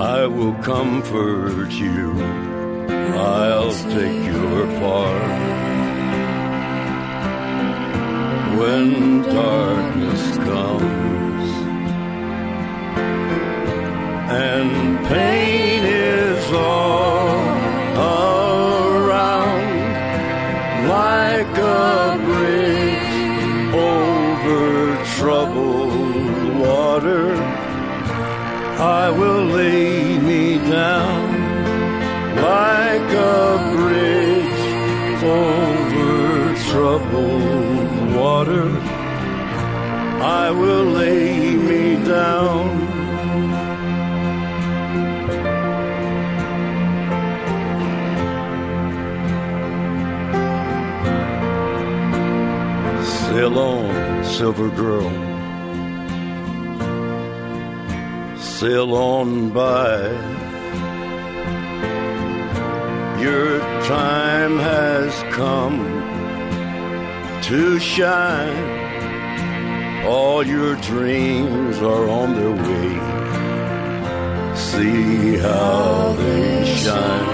I 0.00 0.28
will 0.28 0.54
comfort 0.62 1.72
you. 1.72 2.12
I'll 3.16 3.72
take 3.72 4.26
your 4.26 4.66
part. 4.78 5.57
When 8.58 9.22
darkness 9.22 10.36
comes 10.36 11.50
and 14.30 15.06
pain 15.06 15.84
is 15.84 16.52
all 16.52 17.38
around, 18.96 19.68
like 20.88 21.56
a 21.56 22.18
bridge 22.26 23.74
over 23.74 25.04
troubled 25.18 26.58
water. 26.58 27.34
I 28.80 29.10
will 29.10 29.44
lay 29.44 30.18
me 30.18 30.58
down 30.68 31.30
like 32.34 33.10
a 33.12 33.72
bridge 33.76 34.62
over 35.22 36.56
troubled 36.70 37.57
water. 38.38 38.70
I 40.42 40.50
will 40.60 40.84
lay 40.84 41.56
me 41.68 41.84
down. 42.04 42.66
Sail 53.22 53.58
on, 53.58 54.24
silver 54.24 54.70
girl. 54.82 55.10
sail 58.58 58.94
on 58.94 59.50
by. 59.50 59.94
Your 63.20 63.58
time 63.96 64.54
has 64.58 65.12
come 65.38 65.78
to 67.48 67.80
shine. 67.80 70.04
All 70.04 70.46
your 70.46 70.76
dreams 70.76 71.78
are 71.78 72.06
on 72.06 72.34
their 72.34 72.52
way. 72.52 72.98
See 74.54 75.38
how 75.38 76.14
they 76.18 76.66
shine. 76.76 77.28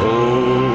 Oh, 0.00 0.67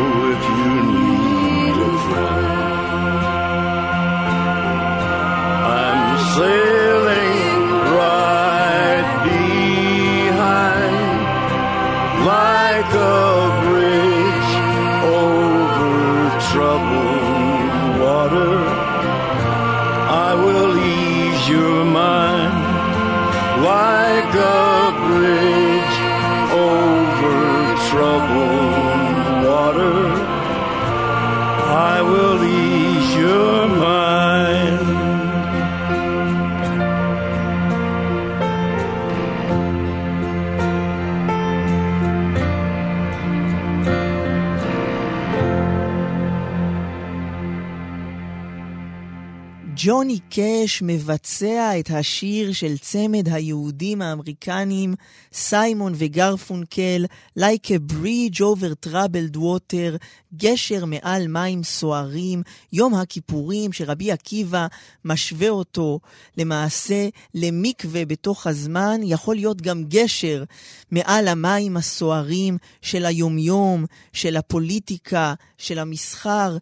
ג'וני 49.86 50.20
קאש 50.20 50.82
מבצע 50.82 51.80
את 51.80 51.90
השיר 51.92 52.52
של 52.54 52.78
צמד 52.78 53.30
היהודים 53.30 54.02
האמריקנים 54.02 54.96
סיימון 55.34 55.94
וגרפונקל, 55.96 57.06
Like 57.40 57.70
a 57.70 57.94
bridge 57.94 58.42
over 58.42 58.88
troubled 58.88 59.36
water, 59.36 59.98
גשר 60.38 60.86
מעל 60.86 61.28
מים 61.28 61.64
סוערים, 61.64 62.44
יום 62.74 62.96
הכיפורים 62.96 63.74
שרבי 63.74 64.12
עקיבא 64.12 64.68
משווה 65.06 65.50
אותו. 65.50 66.00
למעשה 66.38 67.10
למקווה 67.36 68.06
בתוך 68.06 68.48
הזמן, 68.48 69.00
יכול 69.04 69.36
להיות 69.36 69.62
גם 69.62 69.84
גשר 69.88 70.44
מעל 70.92 71.28
המים 71.28 71.78
הסוערים 71.78 72.58
של 72.82 73.06
היומיום, 73.06 73.86
של 74.14 74.38
הפוליטיקה, 74.38 75.34
של 75.58 75.80
המסחר, 75.80 76.58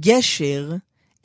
גשר 0.00 0.72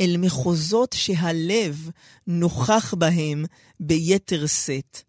אל 0.02 0.16
מחוזות 0.18 0.96
שהלב 0.98 1.89
נוכח 2.28 2.93
בהם 2.98 3.46
ביתר 3.80 4.46
שאת. 4.48 5.02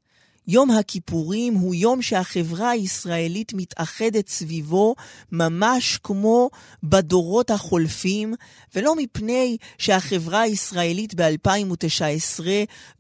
יום 0.49 0.70
הכיפורים 0.70 1.55
הוא 1.55 1.74
יום 1.74 2.03
שהחברה 2.03 2.70
הישראלית 2.70 3.53
מתאחדת 3.55 4.28
סביבו 4.28 4.95
ממש 5.32 5.99
כמו 6.03 6.51
בדורות 6.82 7.51
החולפים, 7.51 8.34
ולא 8.74 8.97
מפני 8.97 9.57
שהחברה 9.78 10.41
הישראלית 10.41 11.14
ב-2019 11.14 12.41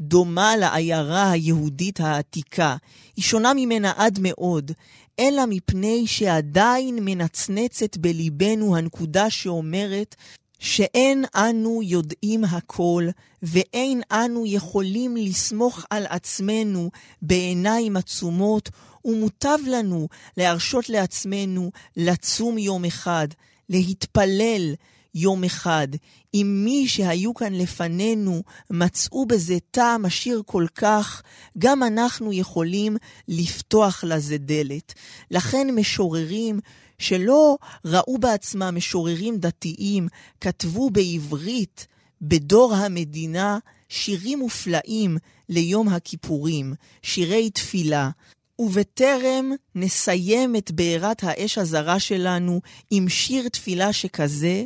דומה 0.00 0.56
לעיירה 0.56 1.30
היהודית 1.30 2.00
העתיקה. 2.00 2.76
היא 3.16 3.24
שונה 3.24 3.52
ממנה 3.56 3.92
עד 3.96 4.18
מאוד, 4.22 4.72
אלא 5.18 5.42
מפני 5.48 6.06
שעדיין 6.06 6.98
מנצנצת 7.02 7.96
בליבנו 7.96 8.76
הנקודה 8.76 9.30
שאומרת 9.30 10.16
שאין 10.58 11.24
אנו 11.34 11.80
יודעים 11.82 12.44
הכל, 12.44 13.06
ואין 13.42 14.02
אנו 14.10 14.44
יכולים 14.46 15.16
לסמוך 15.16 15.84
על 15.90 16.06
עצמנו 16.08 16.90
בעיניים 17.22 17.96
עצומות, 17.96 18.70
ומוטב 19.04 19.58
לנו 19.66 20.08
להרשות 20.36 20.88
לעצמנו 20.88 21.70
לצום 21.96 22.58
יום 22.58 22.84
אחד, 22.84 23.28
להתפלל 23.68 24.74
יום 25.14 25.44
אחד. 25.44 25.88
אם 26.34 26.62
מי 26.64 26.88
שהיו 26.88 27.34
כאן 27.34 27.54
לפנינו 27.54 28.42
מצאו 28.70 29.26
בזה 29.26 29.56
טעם 29.70 30.04
עשיר 30.04 30.42
כל 30.46 30.66
כך, 30.74 31.22
גם 31.58 31.82
אנחנו 31.82 32.32
יכולים 32.32 32.96
לפתוח 33.28 34.04
לזה 34.04 34.38
דלת. 34.38 34.94
לכן 35.30 35.68
משוררים 35.74 36.60
שלא 36.98 37.58
ראו 37.84 38.18
בעצמם 38.18 38.74
משוררים 38.76 39.38
דתיים, 39.38 40.08
כתבו 40.40 40.90
בעברית, 40.90 41.86
בדור 42.22 42.74
המדינה, 42.74 43.58
שירים 43.88 44.38
מופלאים 44.38 45.16
ליום 45.48 45.88
הכיפורים, 45.88 46.74
שירי 47.02 47.50
תפילה. 47.50 48.10
ובטרם 48.58 49.52
נסיים 49.74 50.56
את 50.56 50.70
בעירת 50.70 51.24
האש 51.24 51.58
הזרה 51.58 52.00
שלנו 52.00 52.60
עם 52.90 53.08
שיר 53.08 53.48
תפילה 53.48 53.92
שכזה, 53.92 54.64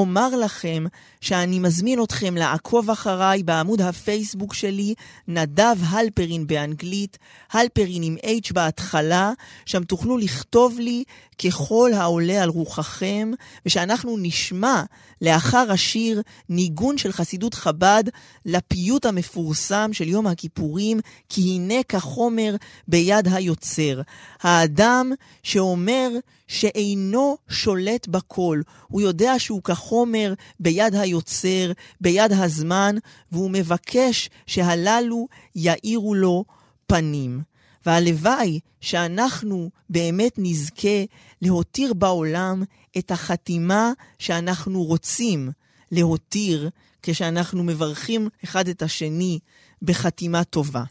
אומר 0.00 0.36
לכם 0.36 0.84
שאני 1.20 1.58
מזמין 1.58 2.02
אתכם 2.02 2.36
לעקוב 2.36 2.90
אחריי 2.90 3.42
בעמוד 3.42 3.80
הפייסבוק 3.80 4.54
שלי, 4.54 4.94
נדב 5.28 5.76
הלפרין 5.88 6.46
באנגלית, 6.46 7.18
הלפרין 7.52 8.02
עם 8.02 8.16
H 8.16 8.52
בהתחלה, 8.54 9.32
שם 9.66 9.84
תוכלו 9.84 10.18
לכתוב 10.18 10.78
לי 10.78 11.04
ככל 11.44 11.90
העולה 11.94 12.42
על 12.42 12.48
רוחכם, 12.48 13.30
ושאנחנו 13.66 14.16
נשמע 14.18 14.82
לאחר 15.22 15.72
השיר 15.72 16.22
ניגון 16.48 16.98
של 16.98 17.12
חסידות 17.12 17.54
חב"ד 17.54 18.04
לפיוט 18.46 19.06
המפורסם 19.06 19.92
של 19.92 20.08
יום 20.08 20.26
הכיפורים, 20.26 21.00
כי 21.28 21.40
הנה 21.40 21.82
כחומר 21.88 22.56
ביד 22.88 23.28
היוצר. 23.32 24.00
האדם 24.42 25.12
שאומר 25.42 26.08
שאינו 26.50 27.36
שולט 27.48 28.08
בכל. 28.08 28.60
הוא 28.88 29.00
יודע 29.00 29.38
שהוא 29.38 29.62
כחומר 29.62 30.34
ביד 30.60 30.94
היוצר, 30.94 31.72
ביד 32.00 32.32
הזמן, 32.32 32.96
והוא 33.32 33.50
מבקש 33.50 34.30
שהללו 34.46 35.28
יאירו 35.54 36.14
לו 36.14 36.44
פנים. 36.86 37.42
והלוואי 37.86 38.60
שאנחנו 38.80 39.70
באמת 39.90 40.34
נזכה 40.38 41.04
להותיר 41.42 41.94
בעולם 41.94 42.62
את 42.98 43.10
החתימה 43.10 43.92
שאנחנו 44.18 44.84
רוצים 44.84 45.50
להותיר 45.92 46.70
כשאנחנו 47.02 47.64
מברכים 47.64 48.28
אחד 48.44 48.68
את 48.68 48.82
השני 48.82 49.38
בחתימה 49.82 50.44
טובה. 50.44 50.84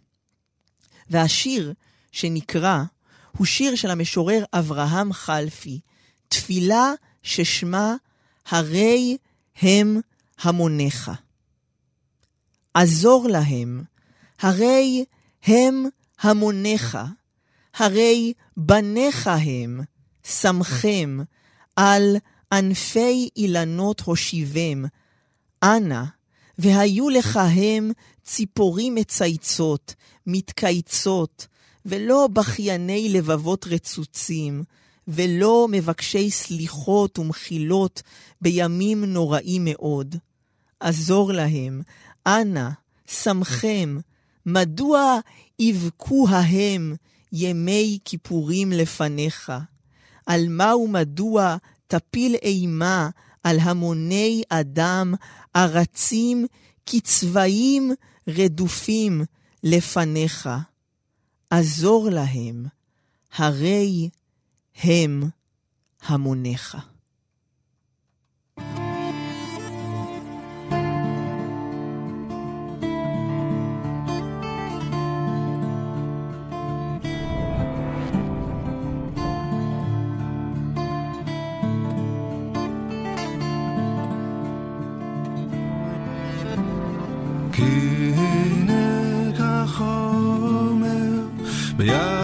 והשיר 1.10 1.74
שנקרא 2.12 2.84
הוא 3.38 3.46
שיר 3.46 3.76
של 3.76 3.92
המשורר 3.92 4.44
אברהם 4.54 5.14
חלפי, 5.14 5.80
תפילה 6.28 6.92
ששמה 7.24 7.96
הרי 8.50 9.18
הם 9.62 10.00
המוניך. 10.42 11.12
עזור 12.74 13.28
להם, 13.30 13.84
הרי 14.40 15.06
הם 15.44 15.86
המוניך, 16.20 16.98
הרי 17.76 18.34
בניך 18.58 19.28
הם, 19.28 19.82
שמכם, 20.24 21.18
על 21.76 22.18
ענפי 22.52 23.30
אילנות 23.36 24.00
הושיבם, 24.00 24.86
אנא, 25.64 26.04
והיו 26.58 27.10
לך 27.10 27.40
הם 27.56 27.92
ציפורים 28.24 28.96
מצייצות, 28.96 29.96
מתקייצות, 30.28 31.48
ולא 31.86 32.28
בכייני 32.34 33.10
לבבות 33.10 33.68
רצוצים, 33.68 34.64
ולא 35.08 35.68
מבקשי 35.72 36.32
סליחות 36.32 37.20
ומחילות 37.20 38.02
בימים 38.42 39.06
נוראים 39.06 39.62
מאוד. 39.66 40.16
עזור 40.80 41.34
להם, 41.34 41.82
אנא, 42.28 42.70
שמכם, 43.08 43.98
מדוע 44.46 45.20
יבכו 45.60 46.28
ההם 46.30 46.96
ימי 47.32 48.00
כיפורים 48.06 48.72
לפניך? 48.72 49.52
על 50.26 50.46
מה 50.50 50.76
ומדוע 50.76 51.56
תפיל 51.88 52.36
אימה 52.36 53.10
על 53.44 53.60
המוני 53.60 54.44
אדם 54.50 55.14
ארצים 55.56 56.46
כצבעים 56.86 57.92
רדופים 58.28 59.22
לפניך? 59.64 60.50
עזור 61.50 62.10
להם, 62.10 62.66
הרי 63.38 64.10
הם 64.84 65.24
המוניך. 66.02 66.78
כי 87.54 87.89
ביד 91.90 92.19